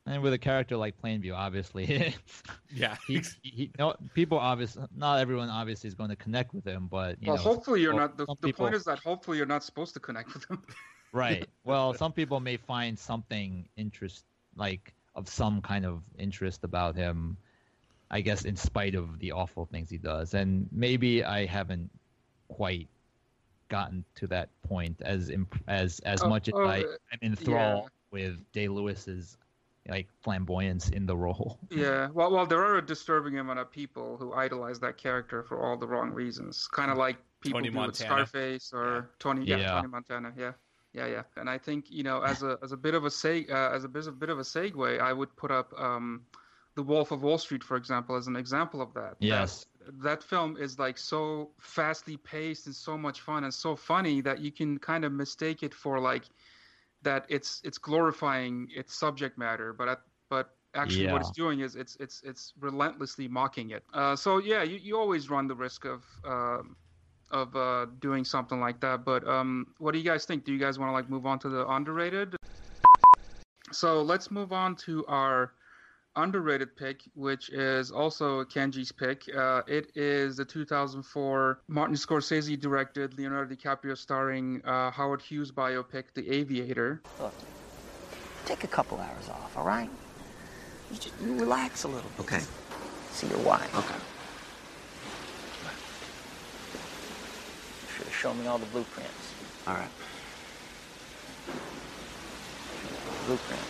[0.05, 2.15] And with a character like Plainview, obviously,
[2.75, 2.97] Yeah.
[3.07, 7.23] he, he, no, people obviously, not everyone obviously is going to connect with him, but
[7.23, 8.17] you well, know, hopefully you're well, not.
[8.17, 10.63] The, the people- point is that hopefully you're not supposed to connect with them.
[11.13, 11.47] right.
[11.65, 14.25] Well, some people may find something interest,
[14.57, 17.37] like of some kind of interest about him.
[18.11, 21.91] I guess in spite of the awful things he does, and maybe I haven't
[22.49, 22.89] quite
[23.69, 27.19] gotten to that point as imp- as as Oh, much as oh, I uh, am
[27.23, 29.39] enthralled with Day Lewis's
[29.89, 31.59] like flamboyance in the role.
[31.71, 32.09] yeah.
[32.13, 35.77] Well, well, there are a disturbing amount of people who idolize that character for all
[35.79, 36.69] the wrong reasons.
[36.69, 38.27] Kind of like people Tony do with Montana.
[38.27, 39.47] Scarface or Tony.
[39.47, 39.75] Yeah, Yeah.
[39.77, 40.33] Tony Montana.
[40.37, 40.53] Yeah.
[40.93, 43.51] Yeah, yeah, and I think you know, as a as a bit of a seg,
[43.51, 46.27] uh, as a bit of, bit of a segue, I would put up um,
[46.75, 49.17] the Wolf of Wall Street, for example, as an example of that.
[49.21, 49.67] That- Yes.
[50.03, 54.39] that film is like so fastly paced and so much fun and so funny that
[54.41, 56.25] you can kind of mistake it for like
[57.03, 61.75] that it's it's glorifying its subject matter but at, but actually what it's doing is
[61.75, 65.85] it's it's it's relentlessly mocking it uh, so yeah you, you always run the risk
[65.85, 66.77] of um
[67.33, 70.59] of uh, doing something like that but um what do you guys think do you
[70.59, 72.37] guys want to like move on to the underrated
[73.73, 75.53] so let's move on to our
[76.17, 79.25] underrated pick, which is also Kenji's pick.
[79.35, 86.05] Uh, it is the 2004 Martin Scorsese directed, Leonardo DiCaprio starring uh, Howard Hughes biopic,
[86.15, 87.03] The Aviator.
[87.21, 87.35] Look,
[88.45, 89.91] take a couple hours off, all right?
[90.91, 92.27] You just you relax a little bit.
[92.27, 92.43] Okay.
[93.13, 93.75] See your wife.
[93.77, 94.12] Okay.
[98.23, 99.35] Should have shown me all the blueprints.
[99.67, 99.89] All right.
[103.27, 103.65] Blueprints.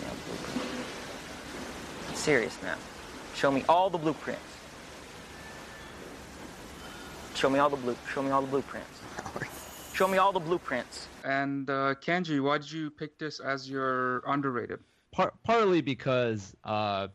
[0.00, 0.66] Yeah, blueprints.
[2.08, 2.76] I'm serious now.
[3.34, 4.40] Show me all the blueprints.
[7.34, 7.96] Show me all the blue.
[8.12, 9.00] Show me all the blueprints.
[9.92, 11.08] Show me all the blueprints.
[11.24, 14.78] And uh, Kenji, why did you pick this as your underrated?
[15.10, 17.08] Par- partly because uh,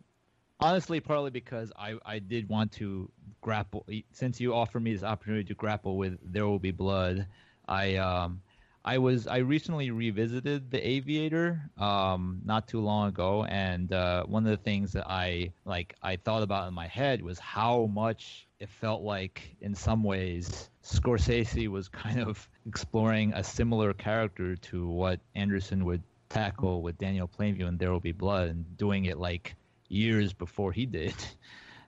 [0.59, 3.09] honestly, partly because I I did want to
[3.41, 7.27] grapple since you offered me this opportunity to grapple with There Will Be Blood.
[7.67, 8.41] I um
[8.83, 14.45] I was I recently revisited The Aviator um, not too long ago, and uh, one
[14.45, 18.47] of the things that I like I thought about in my head was how much
[18.59, 24.87] it felt like in some ways Scorsese was kind of exploring a similar character to
[24.87, 29.17] what Anderson would tackle with Daniel Plainview and There Will Be Blood, and doing it
[29.17, 29.55] like
[29.87, 31.15] years before he did.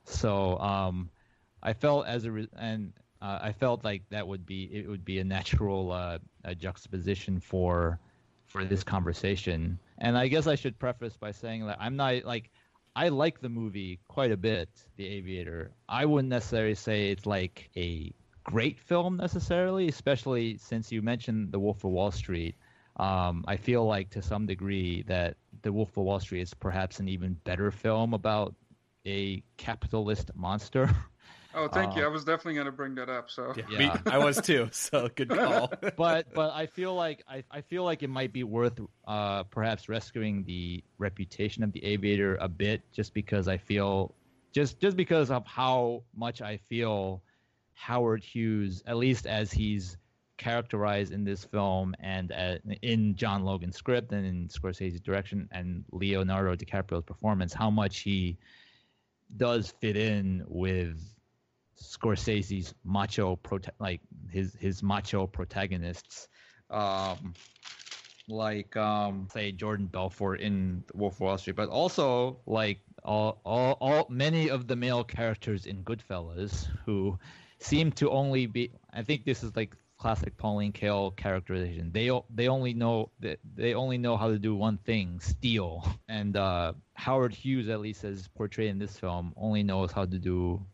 [0.09, 1.09] So um,
[1.61, 5.03] I felt as a re- and uh, I felt like that would be it would
[5.03, 7.99] be a natural uh, a juxtaposition for
[8.45, 9.77] for this conversation.
[9.97, 12.51] And I guess I should preface by saying that I'm not like
[12.95, 15.71] I like the movie quite a bit, The Aviator.
[15.89, 18.11] I wouldn't necessarily say it's like a
[18.43, 22.55] great film necessarily, especially since you mentioned The Wolf of Wall Street.
[22.95, 26.99] Um, I feel like to some degree that The Wolf of Wall Street is perhaps
[26.99, 28.55] an even better film about
[29.05, 30.89] a capitalist monster
[31.58, 32.05] Oh, thank uh, you.
[32.05, 33.32] I was definitely going to bring that up.
[33.32, 34.01] So yeah, yeah.
[34.05, 34.70] I was too.
[34.72, 35.72] So good call.
[35.97, 39.89] but but I feel like I, I feel like it might be worth uh, perhaps
[39.89, 44.14] rescuing the reputation of the Aviator a bit, just because I feel
[44.53, 47.24] just just because of how much I feel
[47.74, 49.97] Howard Hughes, at least as he's
[50.38, 55.83] characterized in this film and uh, in John Logan's script and in Scorsese's direction and
[55.91, 58.38] Leonardo DiCaprio's performance, how much he
[59.35, 60.99] does fit in with
[61.81, 66.27] Scorsese's macho prote- like his his macho protagonists,
[66.69, 67.33] um,
[68.27, 73.77] like um, say Jordan Belfort in Wolf of Wall Street, but also like all, all
[73.79, 77.19] all many of the male characters in Goodfellas who
[77.59, 78.71] seem to only be.
[78.91, 81.91] I think this is like classic Pauline Kael characterization.
[81.91, 85.85] They they only know they only know how to do one thing, steal.
[86.09, 90.17] And uh, Howard Hughes, at least as portrayed in this film, only knows how to
[90.17, 90.65] do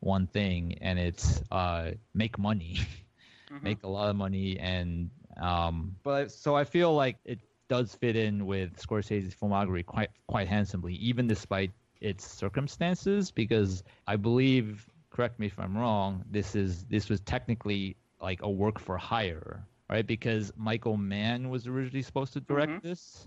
[0.00, 2.78] one thing, and it's uh, make money,
[3.50, 3.62] mm-hmm.
[3.62, 8.16] make a lot of money, and um, but so I feel like it does fit
[8.16, 11.70] in with Scorsese's filmography quite quite handsomely, even despite
[12.00, 17.96] its circumstances, because I believe, correct me if I'm wrong, this is this was technically
[18.20, 20.06] like a work for hire, right?
[20.06, 22.88] Because Michael Mann was originally supposed to direct mm-hmm.
[22.88, 23.26] this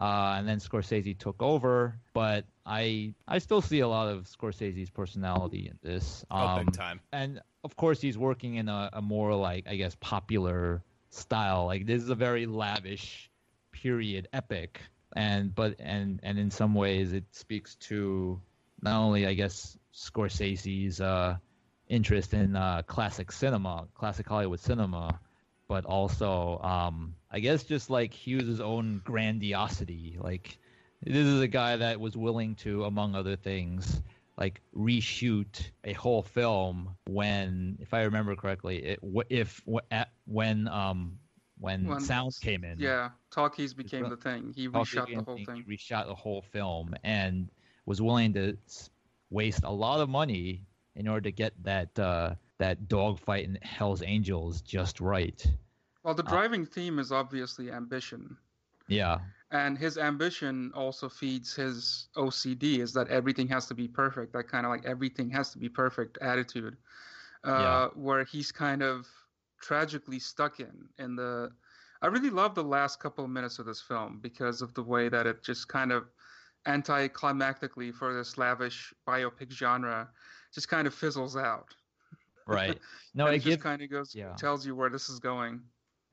[0.00, 1.98] uh, and then Scorsese took over.
[2.14, 6.24] But I I still see a lot of Scorsese's personality in this.
[6.30, 7.00] Um, oh, big um, time.
[7.12, 11.66] And of course, he's working in a, a more like I guess popular style.
[11.66, 13.28] Like this is a very lavish
[13.72, 14.80] period epic,
[15.16, 18.40] and but and and in some ways it speaks to
[18.80, 21.38] not only I guess Scorsese's uh,
[21.88, 25.20] interest in uh, classic cinema, classic Hollywood cinema,
[25.68, 30.18] but also um, I guess just like Hughes' own grandiosity.
[30.20, 30.58] Like
[31.02, 34.02] this is a guy that was willing to, among other things,
[34.36, 39.62] like reshoot a whole film when, if I remember correctly, it if
[40.26, 41.18] when um
[41.60, 42.78] when, when sound came in.
[42.78, 44.52] Yeah, talkies became the thing.
[44.54, 45.64] He reshot the whole thing.
[45.68, 47.50] Reshot the whole film and
[47.84, 48.56] was willing to
[49.30, 50.62] waste a lot of money
[50.98, 55.46] in order to get that uh, that dogfight in Hell's Angels just right.
[56.02, 58.36] Well, the uh, driving uh, theme is obviously ambition.
[58.88, 59.18] Yeah.
[59.50, 64.32] And his ambition also feeds his OCD, is that everything has to be perfect.
[64.34, 66.76] That kind of like everything has to be perfect attitude,
[67.44, 67.88] uh, yeah.
[67.94, 69.06] where he's kind of
[69.60, 70.88] tragically stuck in.
[70.98, 71.50] In the,
[72.02, 75.08] I really love the last couple of minutes of this film because of the way
[75.08, 76.04] that it just kind of
[76.66, 80.08] anticlimactically for this lavish biopic genre
[80.54, 81.74] just kind of fizzles out.
[82.46, 82.78] Right.
[83.14, 84.34] No, it, it just kind of goes yeah.
[84.34, 85.62] tells you where this is going.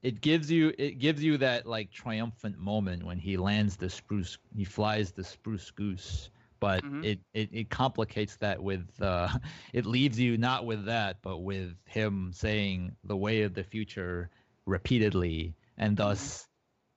[0.01, 4.37] It gives you it gives you that like triumphant moment when he lands the spruce
[4.55, 7.03] he flies the spruce goose but mm-hmm.
[7.03, 9.27] it, it, it complicates that with uh,
[9.73, 14.29] it leaves you not with that but with him saying the way of the future
[14.65, 16.07] repeatedly and mm-hmm.
[16.07, 16.47] thus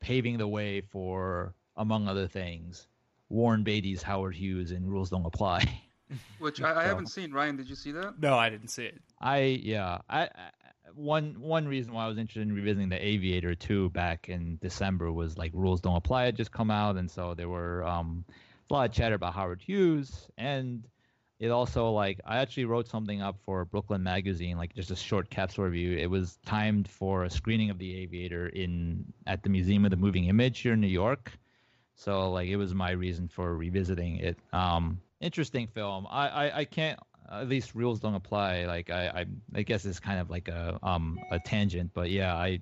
[0.01, 2.87] paving the way for among other things
[3.29, 5.83] warren beatty's howard hughes and rules don't apply
[6.39, 7.33] Which I, I haven't seen.
[7.33, 8.21] Ryan, did you see that?
[8.21, 9.01] No, I didn't see it.
[9.21, 9.99] I yeah.
[10.09, 10.51] I, I
[10.95, 15.13] one one reason why I was interested in revisiting the Aviator too back in December
[15.13, 18.25] was like rules don't apply had just come out, and so there were um,
[18.71, 20.87] a lot of chatter about Howard Hughes, and
[21.39, 25.31] it also like I actually wrote something up for Brooklyn Magazine, like just a short
[25.31, 25.97] capsule review.
[25.97, 29.97] It was timed for a screening of the Aviator in at the Museum of the
[29.97, 31.33] Moving Image here in New York.
[31.95, 34.39] So like it was my reason for revisiting it.
[34.53, 36.07] Um, interesting film.
[36.09, 36.99] I, I, I can't.
[37.31, 38.65] At least rules don't apply.
[38.67, 42.35] Like I, I, I guess it's kind of like a um a tangent, but yeah,
[42.35, 42.61] I,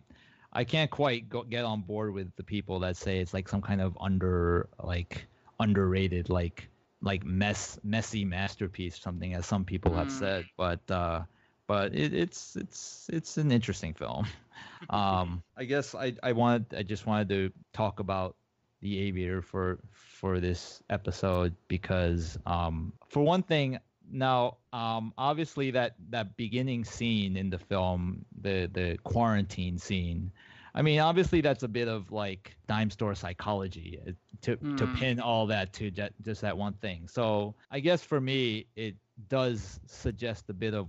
[0.53, 3.63] I can't quite go, get on board with the people that say it's like some
[3.63, 5.27] kind of under like
[5.61, 6.69] underrated like
[7.03, 10.11] like mess messy masterpiece something as some people have Mm.
[10.11, 11.23] said but uh
[11.67, 14.27] but it, it's it's it's an interesting film
[14.91, 18.37] um i guess i i wanted i just wanted to talk about
[18.81, 23.79] the aviator for for this episode because um for one thing
[24.11, 30.31] now um obviously that that beginning scene in the film the the quarantine scene
[30.75, 34.13] I mean, obviously that's a bit of like dime store psychology uh,
[34.43, 34.93] to to Mm.
[34.93, 37.09] pin all that to ju- just that one thing.
[37.09, 38.97] So I guess for me, it
[39.29, 40.89] does suggest a bit of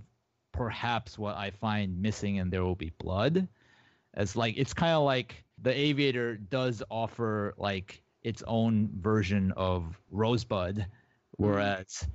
[0.52, 3.48] perhaps what I find missing in There Will Be Blood,
[4.14, 10.00] as like it's kind of like the Aviator does offer like its own version of
[10.10, 10.86] Rosebud,
[11.36, 12.08] whereas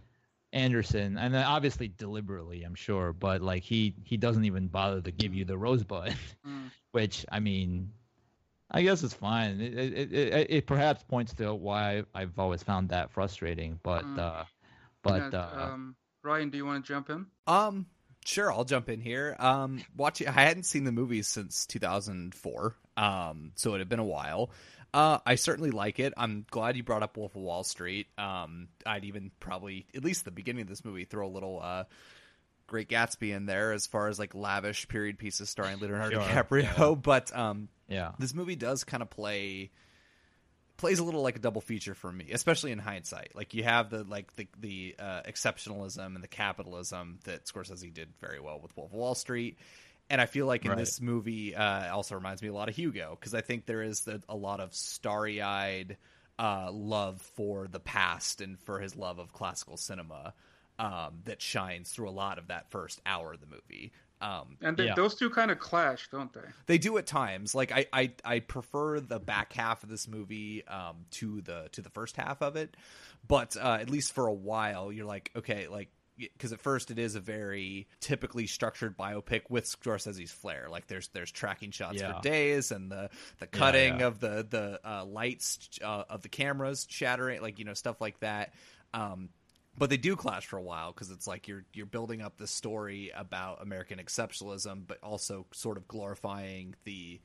[0.53, 5.33] Anderson, and obviously deliberately, I'm sure, but like he he doesn't even bother to give
[5.33, 6.15] you the Rosebud
[6.45, 6.71] Mm.
[6.91, 7.91] which I mean,
[8.71, 9.59] I guess it's fine.
[9.59, 13.79] It it, it, it perhaps points to why I've always found that frustrating.
[13.83, 14.17] But Mm.
[14.17, 14.45] uh,
[15.03, 17.27] but Yeah, uh, um, Ryan, do you want to jump in?
[17.47, 17.87] Um,
[18.25, 19.35] sure, I'll jump in here.
[19.39, 22.75] Um, watching, I hadn't seen the movie since 2004.
[22.95, 24.51] Um, so it had been a while.
[24.93, 26.13] Uh, I certainly like it.
[26.17, 28.07] I'm glad you brought up Wolf of Wall Street.
[28.17, 31.85] Um, I'd even probably, at least the beginning of this movie, throw a little uh,
[32.67, 37.01] Great Gatsby in there as far as like lavish period pieces starring Leonardo Sure, DiCaprio.
[37.01, 39.71] But um, yeah, this movie does kind of play
[40.83, 43.33] plays a little like a double feature for me, especially in hindsight.
[43.33, 48.09] Like you have the like the the uh, exceptionalism and the capitalism that Scorsese did
[48.19, 49.57] very well with Wolf of Wall Street.
[50.09, 50.77] And I feel like in Right.
[50.77, 54.01] this movie uh, also reminds me a lot of Hugo because I think there is
[54.01, 55.95] the, a lot of starry eyed
[56.37, 60.33] uh, love for the past and for his love of classical cinema
[60.79, 63.93] um, that shines through a lot of that first hour of the movie.
[64.23, 64.95] Um, And they, Yeah.
[64.95, 66.47] those two kind of clash, don't they?
[66.67, 67.53] they do at times.
[67.53, 71.81] Like I, I, I prefer the back half of this movie um, to the to
[71.81, 72.77] the first half of it,
[73.27, 76.99] but uh, at least for a while, you're like, okay, like because at first it
[76.99, 80.67] is a very typically structured biopic with Scorsese's flair.
[80.69, 82.13] Like there's there's tracking shots Yeah.
[82.13, 83.09] for days and the
[83.39, 84.07] the cutting yeah.
[84.07, 88.19] of the the uh, lights uh, of the cameras shattering, like you know stuff like
[88.19, 88.53] that.
[88.93, 89.29] Um,
[89.77, 92.51] but they do clash for a while because it's like you're you're building up this
[92.51, 97.19] story about American exceptionalism, but also sort of glorifying the,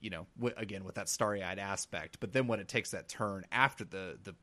[0.00, 2.18] you know, w- again with that starry eyed aspect.
[2.20, 4.34] But then when it takes that turn after the the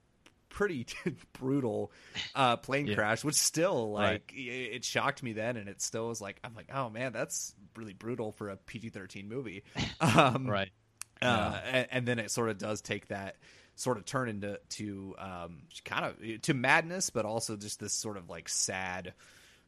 [0.49, 0.85] pretty
[1.33, 1.91] brutal
[2.33, 2.95] uh, plane Yeah.
[2.95, 6.53] crash, which still like i it shocked me then, and it still was like I'm
[6.55, 9.63] like, oh man, that's really brutal for a PG thirteen movie.
[10.01, 10.69] Um, right.
[11.21, 13.37] uh, and, and then it sort of does take that
[13.75, 18.17] sort of turn into to um, kind of to madness, but also just this sort
[18.17, 19.13] of like sad,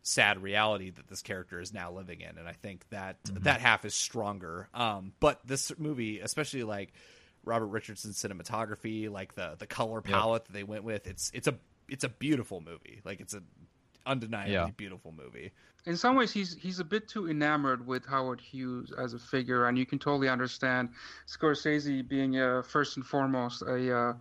[0.02, 2.38] sad reality that this character is now living in.
[2.38, 4.70] And I think that that half is stronger.
[4.74, 6.94] Um, but this movie, especially like
[7.44, 11.56] Robert Richardson's cinematography, like the the color palette that they went with, it's it's a
[11.90, 13.02] it's a beautiful movie.
[13.04, 13.42] Like it's a
[14.06, 14.70] undeniably Yeah.
[14.76, 15.52] beautiful movie.
[15.88, 19.68] In some ways he's he's a bit too enamored with Howard Hughes as a figure,
[19.68, 20.90] and you can totally understand
[21.26, 24.14] Scorsese being uh, first and foremost a uh,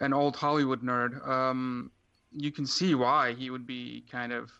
[0.00, 1.26] an old Hollywood nerd.
[1.26, 1.92] Um,
[2.32, 4.50] you can see why he would be kind of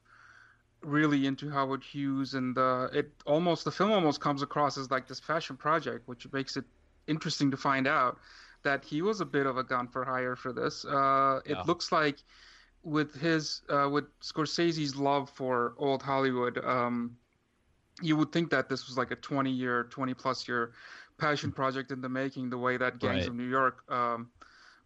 [0.83, 5.09] really into Howard Hughes, and uh, it almost the film almost comes across as like
[5.09, 6.65] this fashion project, which makes it
[7.09, 8.19] interesting to find out
[8.63, 10.85] that he was a bit of a gun for hire for this.
[10.85, 11.63] Uh, it Yeah.
[11.65, 12.23] looks like
[12.83, 17.17] with his uh, with Scorsese's love for old Hollywood, um,
[18.01, 20.73] you would think that this was like a 20 year, 20 plus year
[21.19, 23.29] passion project in the making, the way that Gangs Right.
[23.29, 24.31] of New York um,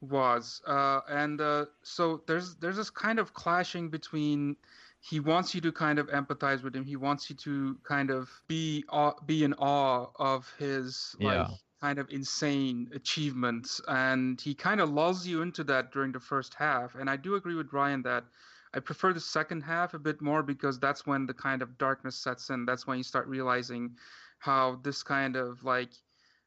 [0.00, 0.62] was.
[0.66, 4.56] Uh, and uh, so there's there's this kind of clashing between.
[5.00, 6.84] He wants you to kind of empathize with him.
[6.84, 11.48] He wants you to kind of be aw- be in awe of his like Yeah.
[11.80, 16.54] Kind of insane achievements, and he kind of lulls you into that during the first
[16.54, 16.94] half.
[16.94, 18.24] And I do agree with Ryan that
[18.74, 22.16] I prefer the second half a bit more because that's when the kind of darkness
[22.16, 22.64] sets in.
[22.66, 23.96] That's when you start realizing
[24.38, 25.92] how this kind of like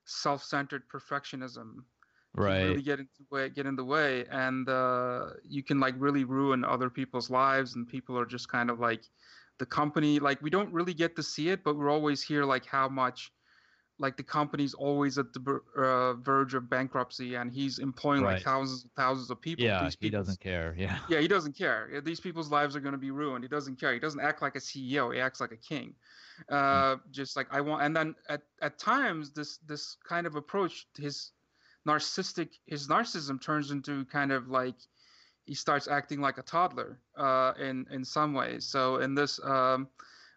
[0.05, 1.86] self-centered perfectionism
[2.34, 2.80] Right.
[2.80, 6.63] really get into way get in the way and uh, you can like really ruin
[6.65, 9.03] other people's lives and people are just kind of like
[9.59, 12.65] the company like we don't really get to see it but we're always hear like
[12.65, 13.32] how much
[14.00, 18.84] like the company's always at the uh, verge of bankruptcy and he's employing like thousands
[18.84, 20.74] and thousands of people Yeah, These he doesn't care.
[20.78, 20.97] Yeah.
[21.10, 22.02] yeah, he doesn't care.
[22.04, 23.43] These people's lives are going to be ruined.
[23.43, 23.93] He doesn't care.
[23.93, 25.14] He doesn't act like a CEO.
[25.14, 25.93] He acts like a king.
[26.47, 27.84] Uh, Just like I want.
[27.84, 31.32] And then at, at times, this this kind of approach, his
[31.86, 34.76] narcissistic, his narcissism turns into kind of like
[35.45, 38.66] he starts acting like a toddler uh, in in some ways.
[38.66, 39.89] So in this, um,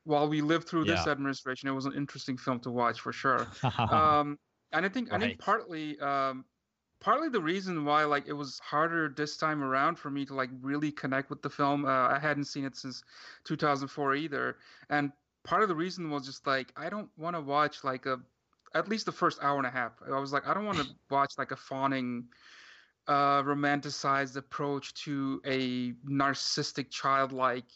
[0.04, 1.06] while we lived through this Yeah.
[1.06, 3.50] administration, it was an interesting film to watch for sure
[3.88, 4.38] um,
[4.72, 6.46] and I think I think partly um,
[7.00, 10.50] partly the reason why like it was harder this time around for me to like
[10.60, 11.84] really connect with the film.
[11.84, 13.02] Uh, I hadn't seen it since
[13.44, 15.12] 2004 either, and
[15.44, 18.24] part of the reason was just like I don't want to watch like a
[18.74, 20.00] at least the first hour and a half.
[20.02, 22.30] I was like I don't want to watch like a fawning
[23.08, 27.70] uh romanticized approach to a narcissistic childlike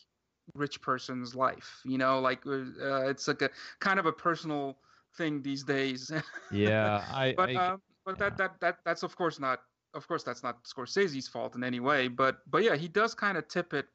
[0.54, 4.76] rich person's life you know like uh, it's like a kind of a personal
[5.16, 6.12] thing these days
[6.50, 7.34] Yeah, I.
[7.36, 9.60] but I um, but that that that that's of course not
[9.94, 12.08] of course that's not Scorsese's fault in any way.
[12.08, 13.88] But but yeah, he does kind of tip it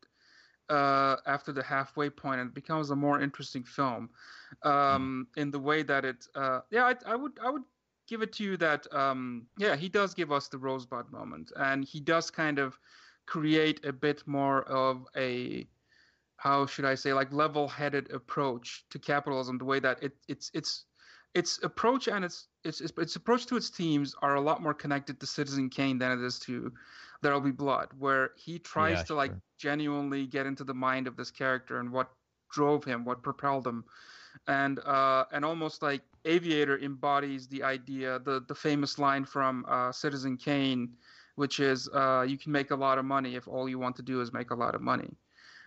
[0.70, 4.10] uh, after the halfway point, and it becomes a more interesting film
[4.64, 6.26] um, in the way that it.
[6.36, 7.64] Uh, yeah, I, I would I would
[8.08, 11.86] give it to you that um, yeah, he does give us the rosebud moment, and
[11.86, 12.80] he does kind of
[13.28, 15.68] create a bit more of a
[16.42, 19.60] how should I say like level-headed approach to capitalism.
[19.60, 20.86] The way that it it's it's
[21.36, 24.74] its approach and its its its, its approach to its teams are a lot more
[24.74, 26.74] connected to Citizen Kane than it is to
[27.22, 29.42] There'll Be Blood, where he tries Yeah, to like sure.
[29.60, 32.10] genuinely get into the mind of this character and what
[32.52, 33.86] drove him, what propelled him,
[34.48, 39.92] and uh, and almost like Aviator embodies the idea, the the famous line from uh,
[39.92, 40.98] Citizen Kane,
[41.36, 44.02] which is uh, you can make a lot of money if all you want to
[44.02, 45.21] do is make a lot of money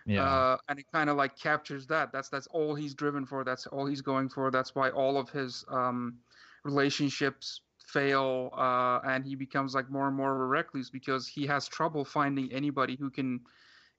[0.05, 0.23] yeah.
[0.23, 2.11] uh, and it kind of like captures that.
[2.11, 3.43] That's that's all he's driven for.
[3.43, 4.51] That's all he's going for.
[4.51, 6.19] That's why all of his um,
[6.63, 11.45] relationships fail, uh, and he becomes like more and more of a recluse because he
[11.47, 13.41] has trouble finding anybody who can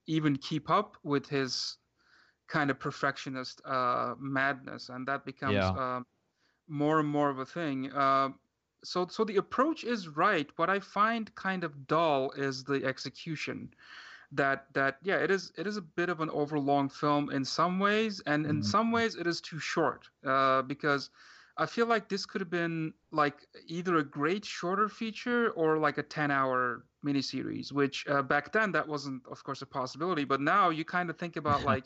[0.06, 1.78] even keep up with his
[2.48, 5.70] kind of perfectionist uh, madness, and that becomes Yeah.
[5.76, 6.06] um,
[6.68, 7.92] more and more of a thing.
[7.92, 8.30] Uh,
[8.84, 10.48] so, so the approach is right.
[10.56, 13.74] What I find kind of dull is the execution
[14.32, 17.78] that that yeah it is it is a bit of an overlong film in some
[17.78, 18.62] ways and in Mhm.
[18.62, 21.10] some ways it is too short uh, because
[21.56, 25.98] i feel like this could have been like either a great shorter feature or like
[25.98, 30.40] a 10 hour miniseries which uh, back then that wasn't of course a possibility but
[30.40, 31.84] now you kind of think about like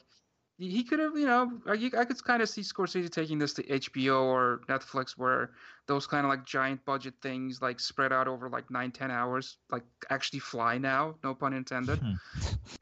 [0.61, 3.63] he could have, you know, I, I could kind of see Scorsese taking this to
[3.63, 5.53] HBO or Netflix, where
[5.87, 9.57] those kind of like giant budget things, like spread out over like nine, ten hours,
[9.71, 11.15] like actually fly now.
[11.25, 11.99] No pun intended.
[11.99, 12.13] Hmm.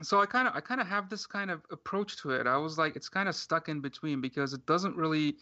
[0.02, 2.48] so I kind of, I kind of have this kind of approach to it.
[2.48, 5.36] I was like, it's kind of stuck in between because it doesn't really,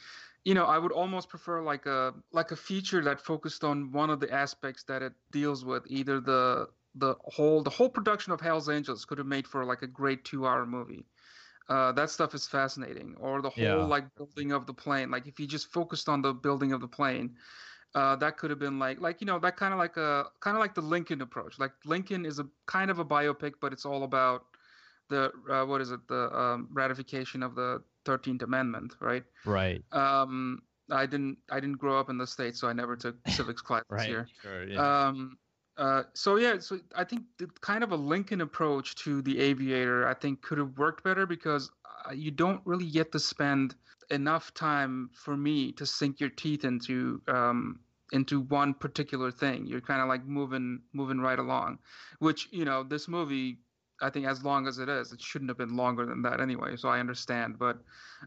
[0.45, 4.11] you know, I would almost prefer like a like a feature that focused on one
[4.11, 8.43] of the aspects that it deals with, either the the whole the whole production of
[8.43, 11.07] Hell's Angels could have made for like a great two hour movie
[11.69, 13.17] uh, that stuff is fascinating.
[13.19, 13.87] Or the whole Yeah.
[13.87, 15.11] like building of the plane.
[15.11, 17.37] Like if you just focused on the building of the plane,
[17.95, 20.57] uh, that could have been like like you know that kind of like a kind
[20.57, 21.59] of like the Lincoln approach.
[21.59, 24.45] Like Lincoln is a kind of a biopic, but it's all about
[25.09, 29.25] the uh, what is it the um, ratification of the Thirteenth Amendment, right?
[29.45, 29.85] right.
[29.93, 33.62] Um, I didn't I didn't grow up in the states, so I never took civics
[33.62, 34.07] classes Right.
[34.07, 34.31] here.
[34.43, 34.64] Sure.
[34.69, 34.85] Yeah.
[35.09, 35.39] Um,
[35.79, 40.09] uh, so yeah, so I think the kind of a Lincoln approach to the Aviator,
[40.09, 41.70] I think, could have worked better because
[42.09, 43.74] uh, you don't really get to spend
[44.11, 47.81] enough time for me to sink your teeth into um,
[48.12, 49.66] into one particular thing.
[49.66, 51.79] You're kind of like moving moving right along,
[52.20, 53.59] which you know this movie.
[54.03, 56.77] I think as long as it is, it shouldn't have been longer than that anyway.
[56.77, 57.79] So I understand, but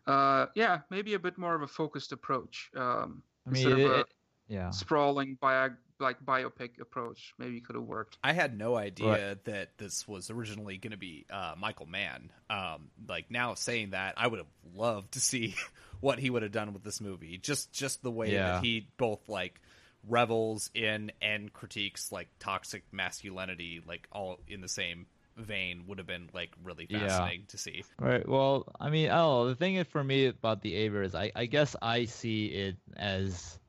[0.08, 2.72] uh, yeah, maybe a bit more of a focused approach.
[2.76, 4.14] Um, I mean, instead it, of a- it-
[4.47, 4.72] yeah.
[4.72, 5.70] sprawling bio,
[6.00, 8.18] like biopic approach maybe could have worked.
[8.24, 12.32] I had no idea that this was originally going to be uh, Michael Mann.
[12.50, 15.56] Um, like now saying that, I would have loved to see
[16.00, 17.38] what he would have done with this movie.
[17.38, 18.54] Just just the way Yeah.
[18.54, 19.60] that he both like
[20.08, 25.06] revels in and critiques like toxic masculinity, like all in the same
[25.38, 27.00] vein, would have been like really Yeah.
[27.08, 27.84] fascinating to see.
[28.00, 28.28] Right.
[28.28, 29.47] Well, I mean, oh.
[29.47, 32.78] The thing is for me about the Aver is I, I guess I see it
[32.95, 33.60] as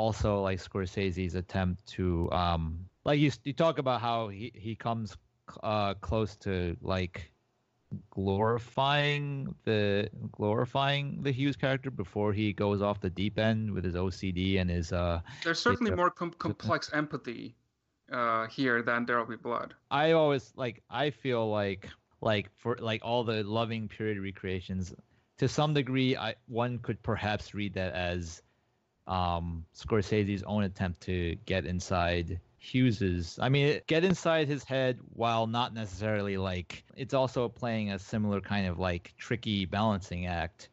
[0.00, 2.62] also like Scorsese's attempt to um
[3.04, 5.16] like you you talk about how he he comes
[5.62, 7.16] uh close to like
[8.14, 13.94] glorifying the glorifying the Hughes character before he goes off the deep end with his
[13.94, 17.56] OCD and his uh There's certainly a- more com- complex empathy
[18.12, 19.74] uh, here than There'll Be Blood.
[19.90, 21.88] I always like I feel like
[22.20, 24.94] like for like all the loving period recreations
[25.38, 28.42] to some degree I one could perhaps read that as
[29.10, 35.46] um Scorsese's own attempt to get inside Hughes's I mean get inside his head while
[35.46, 40.70] not necessarily like it's also playing a similar kind of like tricky balancing act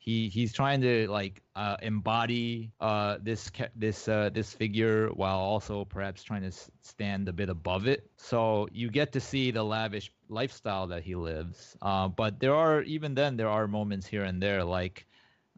[0.00, 5.84] he he's trying to like uh, embody uh, this this uh, this figure while also
[5.84, 8.10] perhaps trying to stand a bit above it.
[8.16, 11.76] So you get to see the lavish lifestyle that he lives.
[11.82, 15.06] Uh, but there are even then there are moments here and there like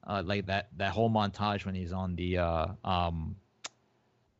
[0.06, 3.36] uh, like that that whole montage when he's on the uh, um,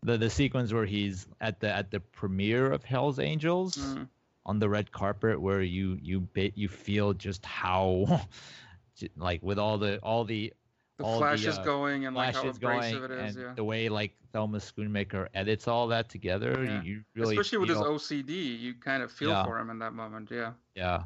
[0.02, 4.08] the the sequence where he's at the at the premiere of Hell's Angels Mm.
[4.46, 8.20] on the red carpet, where you you ba- you feel just how,
[9.16, 10.52] like with all the all the
[10.98, 13.54] The all flashes uh, going and like how abrasive it is, yeah.
[13.54, 16.82] the way like Thelma Schoonmaker edits all that together, Yeah.
[16.82, 19.44] you, you really Especially with his OCD, you kind of feel Yeah.
[19.44, 20.30] for him in that moment.
[20.30, 20.52] Yeah.
[20.74, 21.04] Yeah.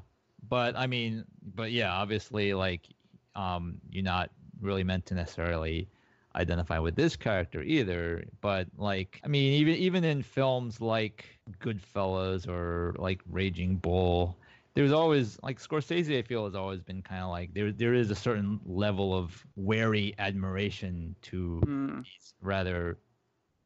[0.48, 2.86] But I mean, but yeah, obviously, like,
[3.34, 4.30] um, you're not
[4.60, 5.88] really meant to necessarily
[6.34, 8.24] identify with this character either.
[8.40, 11.24] But like, I mean, even even in films like
[11.60, 14.36] Goodfellas or like Raging Bull,
[14.74, 16.18] there's always like Scorsese.
[16.18, 19.46] I feel has always been kind of like there there is a certain level of
[19.56, 22.04] wary admiration to Mm.
[22.04, 22.98] these rather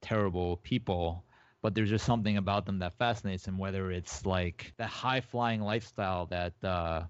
[0.01, 1.24] terrible people
[1.62, 5.61] but there's just something about them that fascinates him whether it's like the high flying
[5.61, 7.03] lifestyle that uh,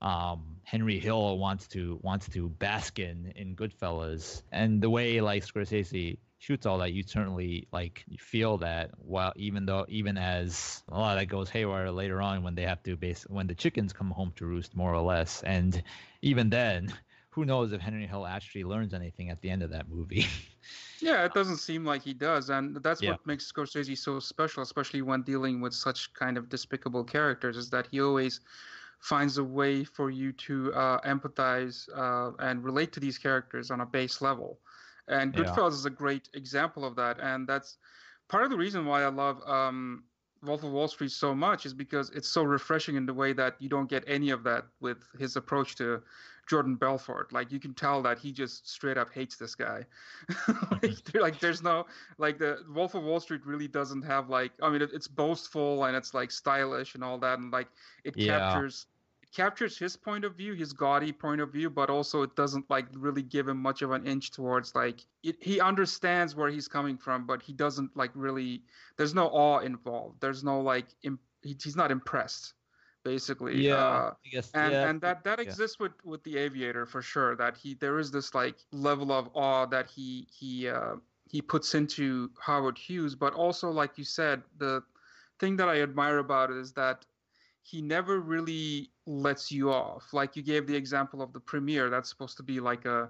[0.00, 4.42] um, Henry Hill wants to wants to bask in in Goodfellas.
[4.52, 9.66] And the way like Scorsese shoots all that you certainly like feel that while even
[9.66, 12.96] though even as a lot of that goes haywire later on when they have to
[12.96, 15.42] base when the chickens come home to roost more or less.
[15.42, 15.82] And
[16.22, 16.94] even then
[17.30, 20.26] who knows if Henry Hill actually learns anything at the end of that movie.
[21.02, 23.12] Yeah, it doesn't seem like he does, and that's Yeah.
[23.12, 27.70] what makes Scorsese so special, especially when dealing with such kind of despicable characters, is
[27.70, 28.40] that he always
[29.00, 33.80] finds a way for you to uh, empathize uh, and relate to these characters on
[33.80, 34.60] a base level.
[35.08, 35.42] And Yeah.
[35.42, 37.78] Goodfellas is a great example of that, and that's
[38.28, 40.04] part of the reason why I love um,
[40.42, 43.56] Wolf of Wall Street so much is because it's so refreshing in the way that
[43.58, 46.02] you don't get any of that with his approach to
[46.50, 47.32] Jordan Belfort.
[47.32, 49.84] Like you can tell that he just straight up hates this guy.
[50.48, 51.18] like, mm-hmm.
[51.20, 51.86] like there's no
[52.18, 55.84] like the Wolf of Wall Street really doesn't have like I mean it, it's boastful
[55.84, 57.68] and it's like stylish and all that and like
[58.02, 58.38] it Yeah.
[58.40, 58.86] captures
[59.22, 62.68] it captures his point of view, his gaudy point of view, but also it doesn't
[62.68, 66.66] like really give him much of an inch towards like it, he understands where he's
[66.66, 68.64] coming from, but he doesn't like really.
[68.96, 70.20] There's no awe involved.
[70.20, 72.54] There's no like im- he, he's not impressed,
[73.04, 73.56] basically.
[73.56, 75.44] yeah Uh, guess and yeah, and that that yeah.
[75.44, 79.28] exists with with the aviator for sure that he there is this like level of
[79.34, 80.94] awe that he he uh
[81.30, 84.82] he puts into howard hughes but also like you said the
[85.38, 87.06] thing that i admire about it is that
[87.62, 92.08] he never really lets you off like you gave the example of the premiere that's
[92.08, 93.08] supposed to be like a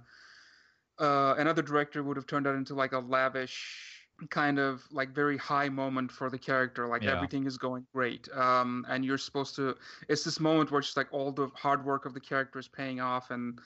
[0.99, 3.90] uh, another director would have turned that into like a lavish
[4.29, 7.13] kind of like very high moment for the character like Yeah.
[7.13, 9.77] everything is going great um, and you're supposed to
[10.09, 13.01] it's this moment where it's like all the hard work of the character is paying
[13.01, 13.61] off and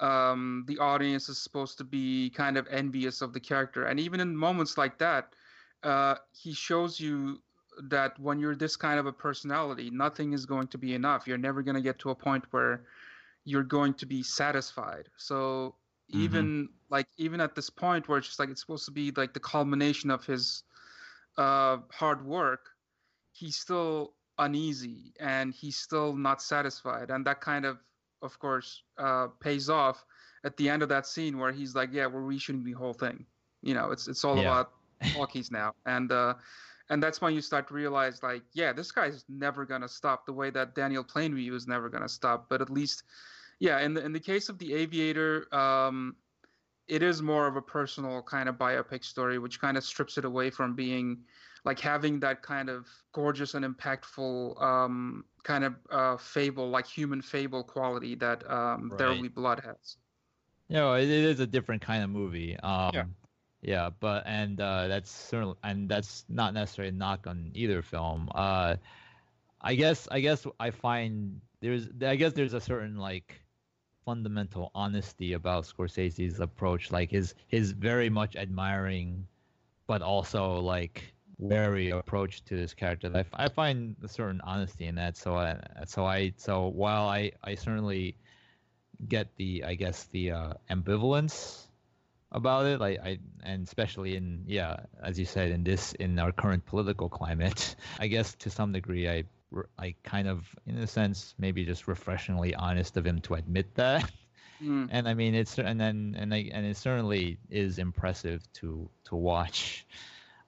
[0.00, 4.20] um, the audience is supposed to be kind of envious of the character and even
[4.20, 5.34] in moments like that
[5.82, 7.40] uh, he shows you
[7.82, 11.38] that when you're this kind of a personality nothing is going to be enough you're
[11.38, 12.82] never going to get to a point where
[13.44, 15.74] you're going to be satisfied so
[16.12, 19.34] even like even at this point where it's just like it's supposed to be like
[19.34, 20.64] the culmination of his
[21.36, 22.70] uh, hard work
[23.32, 27.10] he's still uneasy and he's still not satisfied.
[27.10, 27.78] And that kind of
[28.22, 30.04] of course uh, pays off
[30.44, 33.26] at the end of that scene where he's like yeah we're reshooting the whole thing.
[33.62, 34.40] You know it's it's all Yeah.
[34.40, 34.72] about
[35.14, 35.72] talkies now.
[35.86, 36.34] And uh
[36.90, 40.26] and that's when you start to realize like yeah this guy's never gonna stop.
[40.26, 42.48] The way that daniel plainview is never gonna stop.
[42.48, 43.04] But at least
[43.60, 46.16] yeah in the in the case of the aviator um
[46.88, 50.24] it is more of a personal kind of biopic story which kind of strips it
[50.26, 51.24] away from being
[51.64, 57.22] like having that kind of gorgeous and impactful um kind of uh fable like human
[57.22, 59.98] fable quality that um there will be blood has
[60.68, 62.56] you know, it, it is a different kind of movie.
[62.58, 63.04] Um, Yeah.
[63.62, 68.28] yeah, but and uh, that's certainly and that's not necessarily a knock on either film.
[68.34, 68.76] Uh,
[69.60, 73.42] I guess I guess I find there's I guess there's a certain like
[74.04, 79.26] fundamental honesty about Scorsese's approach, like his his very much admiring,
[79.86, 83.24] but also like wary approach to this character.
[83.32, 85.16] I find a certain honesty in that.
[85.16, 88.16] So I so I so while I I certainly
[89.08, 91.66] get the I guess the uh, ambivalence
[92.32, 92.80] about it.
[92.80, 97.08] Like I and especially in yeah, as you said in this in our current political
[97.08, 99.24] climate, I guess to some degree I
[99.78, 104.10] I kind of in a sense maybe just refreshingly honest of him to admit that.
[104.62, 104.88] Mm.
[104.90, 109.16] And I mean it's and then and I, and it certainly is impressive to to
[109.16, 109.86] watch.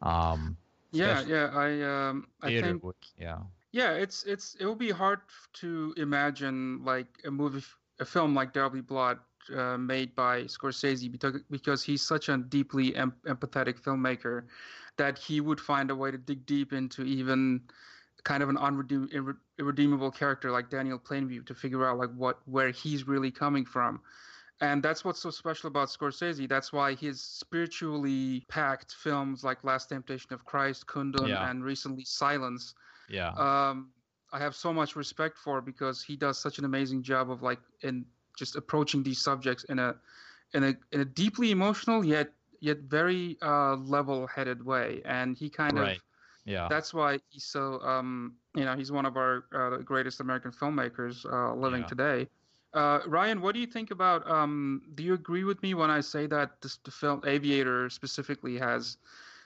[0.03, 0.57] Um,
[0.93, 3.39] yeah yeah i um i think would- yeah.
[3.73, 5.21] Yeah, it's it's it would be hard
[5.55, 7.65] to imagine like a movie,
[7.99, 9.19] a film like There'll Be Blood
[9.57, 14.45] uh, made by Scorsese because because he's such a deeply em- empathetic filmmaker
[14.99, 17.63] that he would find a way to dig deep into even
[18.25, 22.41] kind of an unredeem- irre- irredeemable character like Daniel Plainview to figure out like what
[22.47, 24.01] where he's really coming from.
[24.61, 26.49] and that's what's so special about Scorsese.
[26.49, 31.49] That's why his spiritually packed films like Last Temptation of Christ, Kundun, Yeah.
[31.51, 32.75] and recently Silence
[33.09, 33.31] Yeah.
[33.47, 33.91] um,
[34.33, 37.61] I have so much respect for because he does such an amazing job of like
[37.83, 38.05] in
[38.39, 39.97] just approaching these subjects in a
[40.55, 45.77] in a in a deeply emotional yet yet very uh, level-headed way, and he kind
[45.77, 45.97] Right.
[45.97, 46.03] of
[46.45, 46.68] yeah.
[46.68, 51.24] that's why he's so um, you know he's one of our uh, greatest American filmmakers
[51.30, 51.86] uh, living Yeah.
[51.86, 52.28] today.
[52.74, 54.28] Uh, Ryan, what do you think about?
[54.30, 58.57] Um, do you agree with me when I say that this, the film Aviator specifically
[58.59, 58.97] has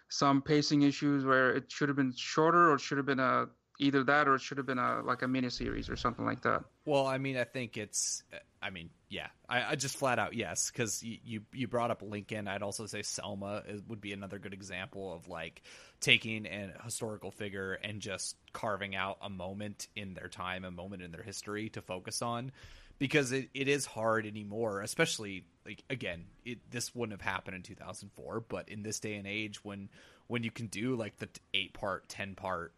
[0.08, 3.48] some pacing issues where it should have been shorter or should have been a
[3.78, 6.64] either that or it should have been a like a miniseries or something like that?
[6.84, 8.22] Well, I mean, I think it's.
[8.62, 12.02] I mean, yeah, I, I just flat out yes, because you, you you brought up
[12.02, 12.48] Lincoln.
[12.48, 15.62] I'd also say Selma would be another good example of like
[16.00, 21.02] taking an historical figure and just carving out a moment in their time, a moment
[21.02, 22.52] in their history to focus on,
[22.98, 27.62] because it, it is hard anymore, especially like again, it this wouldn't have happened in
[27.62, 29.88] 2004, but in this day and age when
[30.28, 32.72] when you can do like the eight part, ten part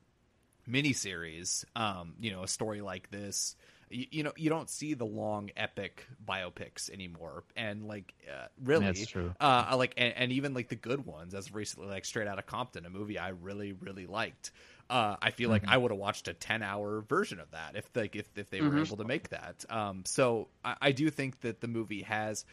[0.68, 3.56] miniseries, um, you know, a story like this,
[3.90, 8.86] you, you know, you don't see the long epic biopics anymore, and like uh, really,
[8.86, 9.34] That's true.
[9.40, 12.86] Uh, like, and, and even like the good ones, as recently like Straight Outta Compton,
[12.86, 14.50] a movie I really really liked.
[14.90, 17.88] Uh, I feel like I would have watched a ten hour version of that if
[17.94, 19.64] like if if they were able to make that.
[19.68, 22.46] Um, so I, I do think that the movie has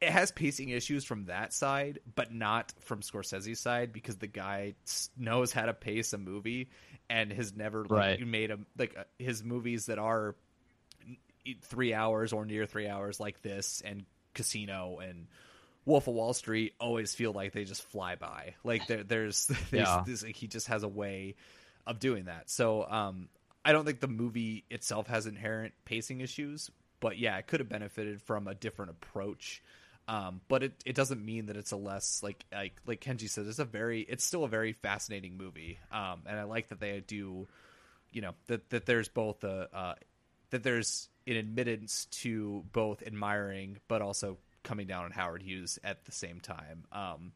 [0.00, 4.74] it has pacing issues from that side, but not from Scorsese's side because the guy
[5.16, 6.68] knows how to pace a movie
[7.10, 8.26] and has never like Right.
[8.26, 10.36] made a like uh, his movies that are
[11.62, 15.26] three hours or near three hours like this and Casino and
[15.84, 18.54] Wolf of Wall Street always feel like they just fly by.
[18.62, 20.04] Like there, there's, there's Yeah.
[20.06, 21.34] this, like, he just has a way
[21.86, 22.50] of doing that.
[22.50, 23.28] So um,
[23.64, 26.70] I don't think the movie itself has inherent pacing issues,
[27.00, 29.62] but yeah, it could have benefited from a different approach.
[30.08, 33.46] Um, but it, it doesn't mean that it's a less like like like Kenji said,
[33.46, 35.78] it's a very it's still a very fascinating movie.
[35.92, 37.46] Um, and I like that they do,
[38.10, 39.94] you know, that that there's both a uh,
[40.50, 46.06] that there's an admittance to both admiring but also coming down on Howard Hughes at
[46.06, 46.84] the same time.
[46.90, 47.32] Um,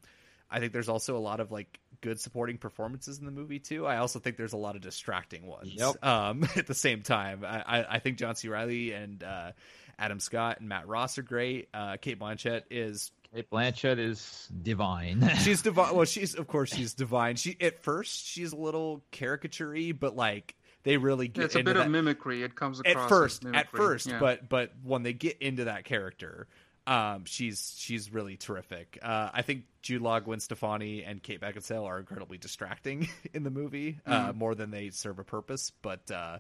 [0.51, 3.87] I think there's also a lot of like good supporting performances in the movie too.
[3.87, 5.73] I also think there's a lot of distracting ones.
[5.73, 6.05] Yep.
[6.05, 8.49] Um, at the same time, I, I, I think John C.
[8.49, 9.53] Reilly and uh,
[9.99, 11.69] Adam Scott and Matt Ross are great.
[11.73, 15.31] Uh, Cate Blanchett is Cate Blanchett is divine.
[15.43, 15.95] she's divine.
[15.95, 17.37] Well, she's of course she's divine.
[17.37, 21.71] She at first she's a little caricaturey, but like they really get It's a into
[21.73, 22.43] bit that of mimicry.
[22.43, 24.19] It comes across at as first at first yeah.
[24.19, 26.49] but but when they get into that character
[26.87, 31.85] um she's she's really terrific uh i think jude law gwen stefani and kate beckinsale
[31.85, 34.31] are incredibly distracting in the movie Mm-hmm.
[34.31, 36.39] uh more than they serve a purpose but uh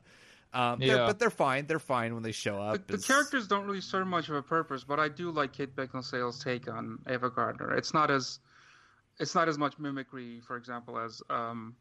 [0.53, 3.67] um they're, but they're fine they're fine when they show up the as- characters don't
[3.67, 7.31] really serve much of a purpose, but I do like Kate Beckinsale's take on Ava
[7.31, 7.75] Gardner.
[7.75, 8.39] It's not as
[9.19, 11.75] it's not as much mimicry, for example, as um,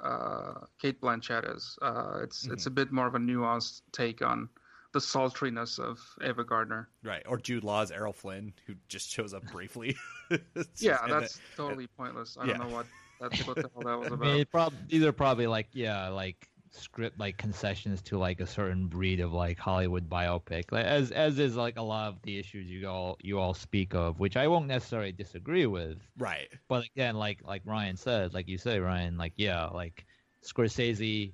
[0.00, 1.78] uh, Cate Blanchett is.
[1.80, 4.48] Uh, it's it's a bit more of a nuanced take on
[4.94, 6.88] the sultriness of Ava Gardner.
[7.02, 9.94] right or jude law's errol flynn who just shows up briefly
[10.30, 12.38] It's Yeah, just- that's the- totally pointless.
[12.40, 12.54] I yeah.
[12.56, 12.86] don't know what
[13.20, 14.20] that's what the hell that was I about.
[14.34, 18.88] mean, prob- these are probably like yeah, like script like concessions to like a certain
[18.88, 22.66] breed of like Hollywood biopic, like, as as is like a lot of the issues
[22.68, 25.98] you all you all speak of, which I won't necessarily disagree with.
[26.18, 30.04] right But again, like like Ryan said, like you say, Ryan, like yeah, like
[30.44, 31.32] Scorsese,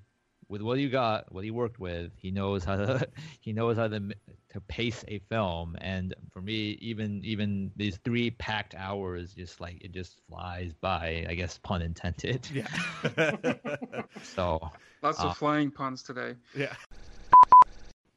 [0.51, 3.09] with what you got, what he worked with, he knows how to
[3.41, 4.11] he knows how to
[4.51, 5.77] to pace a film.
[5.81, 11.25] And for me, even even these three packed hours, just like it just flies by.
[11.29, 12.49] I guess pun intended.
[12.53, 12.67] yeah
[14.23, 14.61] So
[15.03, 16.35] Lots uh, of flying puns today.
[16.55, 16.75] yeah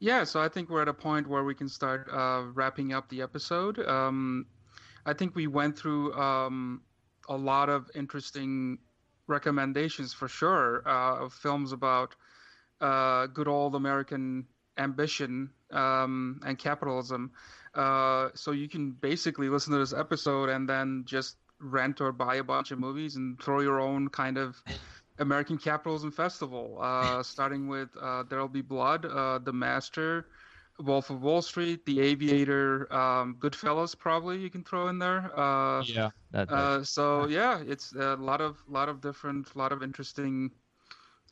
[0.00, 3.08] Yeah, so I think we're at a point where we can start uh, wrapping up
[3.08, 3.78] the episode.
[3.78, 4.46] Um,
[5.06, 6.82] I think we went through um,
[7.28, 8.78] a lot of interesting
[9.26, 12.16] recommendations for sure uh, of films about
[12.80, 14.46] uh, good old American
[14.78, 17.30] ambition um, and capitalism.
[17.74, 22.36] Uh, so you can basically listen to this episode and then just rent or buy
[22.36, 24.62] a bunch of movies and throw your own kind of
[25.18, 30.26] American Capitalism Festival, uh, starting with uh, There'll Be Blood, uh, The Master,
[30.80, 35.30] Wolf of Wall Street, The Aviator, um, Goodfellas, probably you can throw in there.
[35.38, 39.72] Uh, yeah, that, that- uh, so yeah, it's a lot of lot of different, lot
[39.72, 40.50] of interesting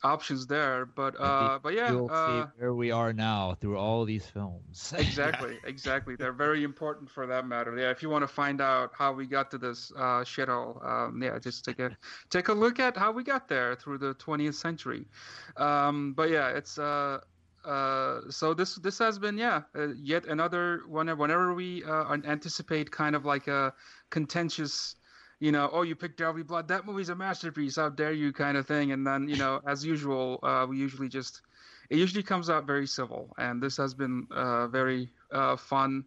[0.03, 0.85] options there.
[0.85, 4.93] But uh, but yeah, you'll uh, see where we are now through all these films.
[4.97, 6.15] exactly, exactly.
[6.15, 7.77] They're very important for that matter.
[7.77, 11.21] Yeah, if you want to find out how we got to this uh, shithole, um,
[11.21, 11.95] yeah, just take a
[12.29, 15.05] take a look at how we got there through the 20th century.
[15.57, 17.19] Um, but yeah, it's uh,
[17.65, 22.91] uh, so this this has been yeah uh, yet another whenever whenever we uh, anticipate
[22.91, 23.73] kind of like a
[24.09, 24.95] contentious
[25.43, 27.75] you know oh you picked There Blood that movie's a masterpiece.
[27.75, 28.93] How dare you kind of thing.
[28.93, 31.41] And then you know as usual uh, we usually just
[31.89, 33.33] it usually comes out very civil.
[33.37, 36.05] And this has been uh, very uh, fun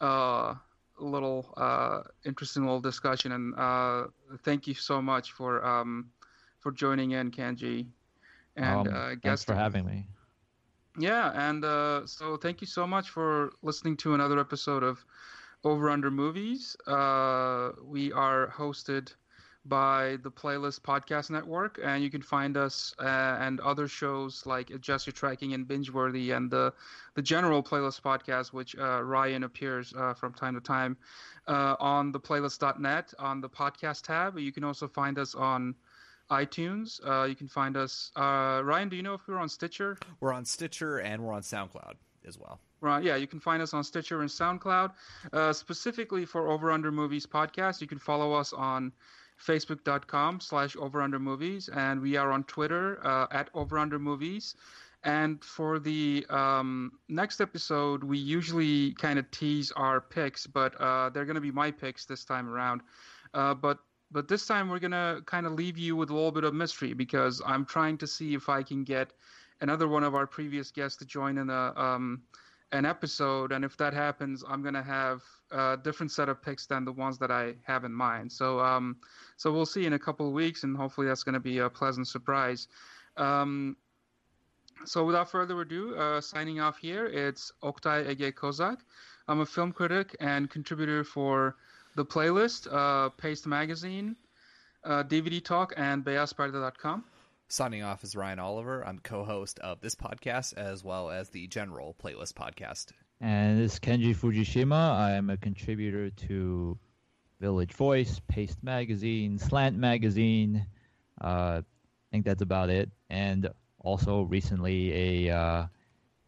[0.00, 0.54] uh,
[0.98, 3.32] little uh, interesting little discussion.
[3.32, 4.06] And uh,
[4.42, 6.10] thank you so much for um,
[6.58, 7.86] for joining in Kenji
[8.56, 10.06] and um, uh, thanks for having me.
[10.98, 15.04] Yeah, and uh, so thank you so much for listening to another episode of
[15.66, 16.76] Over Under Movies.
[16.86, 19.12] Uh, we are hosted
[19.64, 24.70] by the Playlist Podcast Network, and you can find us uh, and other shows like
[24.70, 26.72] Adjust Your Tracking and Bingeworthy, and the
[27.14, 30.96] the general Playlist Podcast, which uh, Ryan appears uh, from time to time
[31.48, 34.38] uh, on the Playlist.net on the podcast tab.
[34.38, 35.74] You can also find us on
[36.30, 37.00] iTunes.
[37.04, 38.12] Uh, you can find us.
[38.14, 39.98] Uh, Ryan, do you know if we're on Stitcher?
[40.20, 41.94] We're on Stitcher and we're on SoundCloud
[42.26, 42.60] as well.
[42.80, 43.02] Right.
[43.02, 44.92] Yeah, you can find us on Stitcher and SoundCloud.
[45.32, 48.92] Uh, specifically for Over Under Movies podcast, you can follow us on
[49.44, 54.54] facebook.com slash over under movies and we are on twitter uh, at over under movies
[55.04, 61.10] and for the um, next episode we usually kind of tease our picks but uh,
[61.10, 62.80] they're going to be my picks this time around
[63.34, 63.78] uh, but
[64.10, 66.92] but this time we're gonna kind of leave you with a little bit of mystery
[66.94, 69.12] because I'm trying to see if I can get
[69.60, 72.22] another one of our previous guests to join in a um,
[72.72, 76.84] an episode, and if that happens, I'm gonna have a different set of picks than
[76.84, 78.32] the ones that I have in mind.
[78.32, 78.96] So um,
[79.36, 82.08] so we'll see in a couple of weeks, and hopefully that's gonna be a pleasant
[82.08, 82.68] surprise.
[83.16, 83.76] Um,
[84.84, 88.78] so without further ado, uh, signing off here, it's Oktay Ege Kozak.
[89.28, 91.56] I'm a film critic and contributor for
[91.96, 94.14] the playlist, uh, Paste Magazine,
[94.84, 97.04] uh, DVD Talk, and BeyazPerde.com.
[97.48, 98.84] Signing off is Ryan Oliver.
[98.84, 102.86] I'm co-host of this podcast as well as the general playlist podcast.
[103.20, 104.74] And this is Kenji Fujishima.
[104.74, 106.76] I am a contributor to
[107.40, 110.66] Village Voice, Paste Magazine, Slant Magazine.
[111.22, 111.64] Uh, I
[112.10, 112.90] think that's about it.
[113.10, 115.66] And also recently a uh,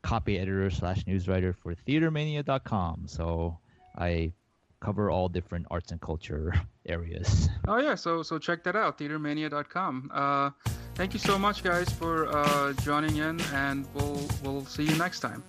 [0.03, 3.09] copy editor slash news writer for TheaterMania.com.
[3.09, 3.59] So
[3.97, 4.33] I
[4.81, 6.55] cover all different arts and culture
[6.87, 7.49] areas.
[7.66, 10.11] Oh yeah, so so check that out, theatermania.com.
[10.12, 10.51] Uh,
[10.95, 15.20] thank you so much, guys, for uh, joining in, and we'll we'll see you next
[15.20, 15.43] time.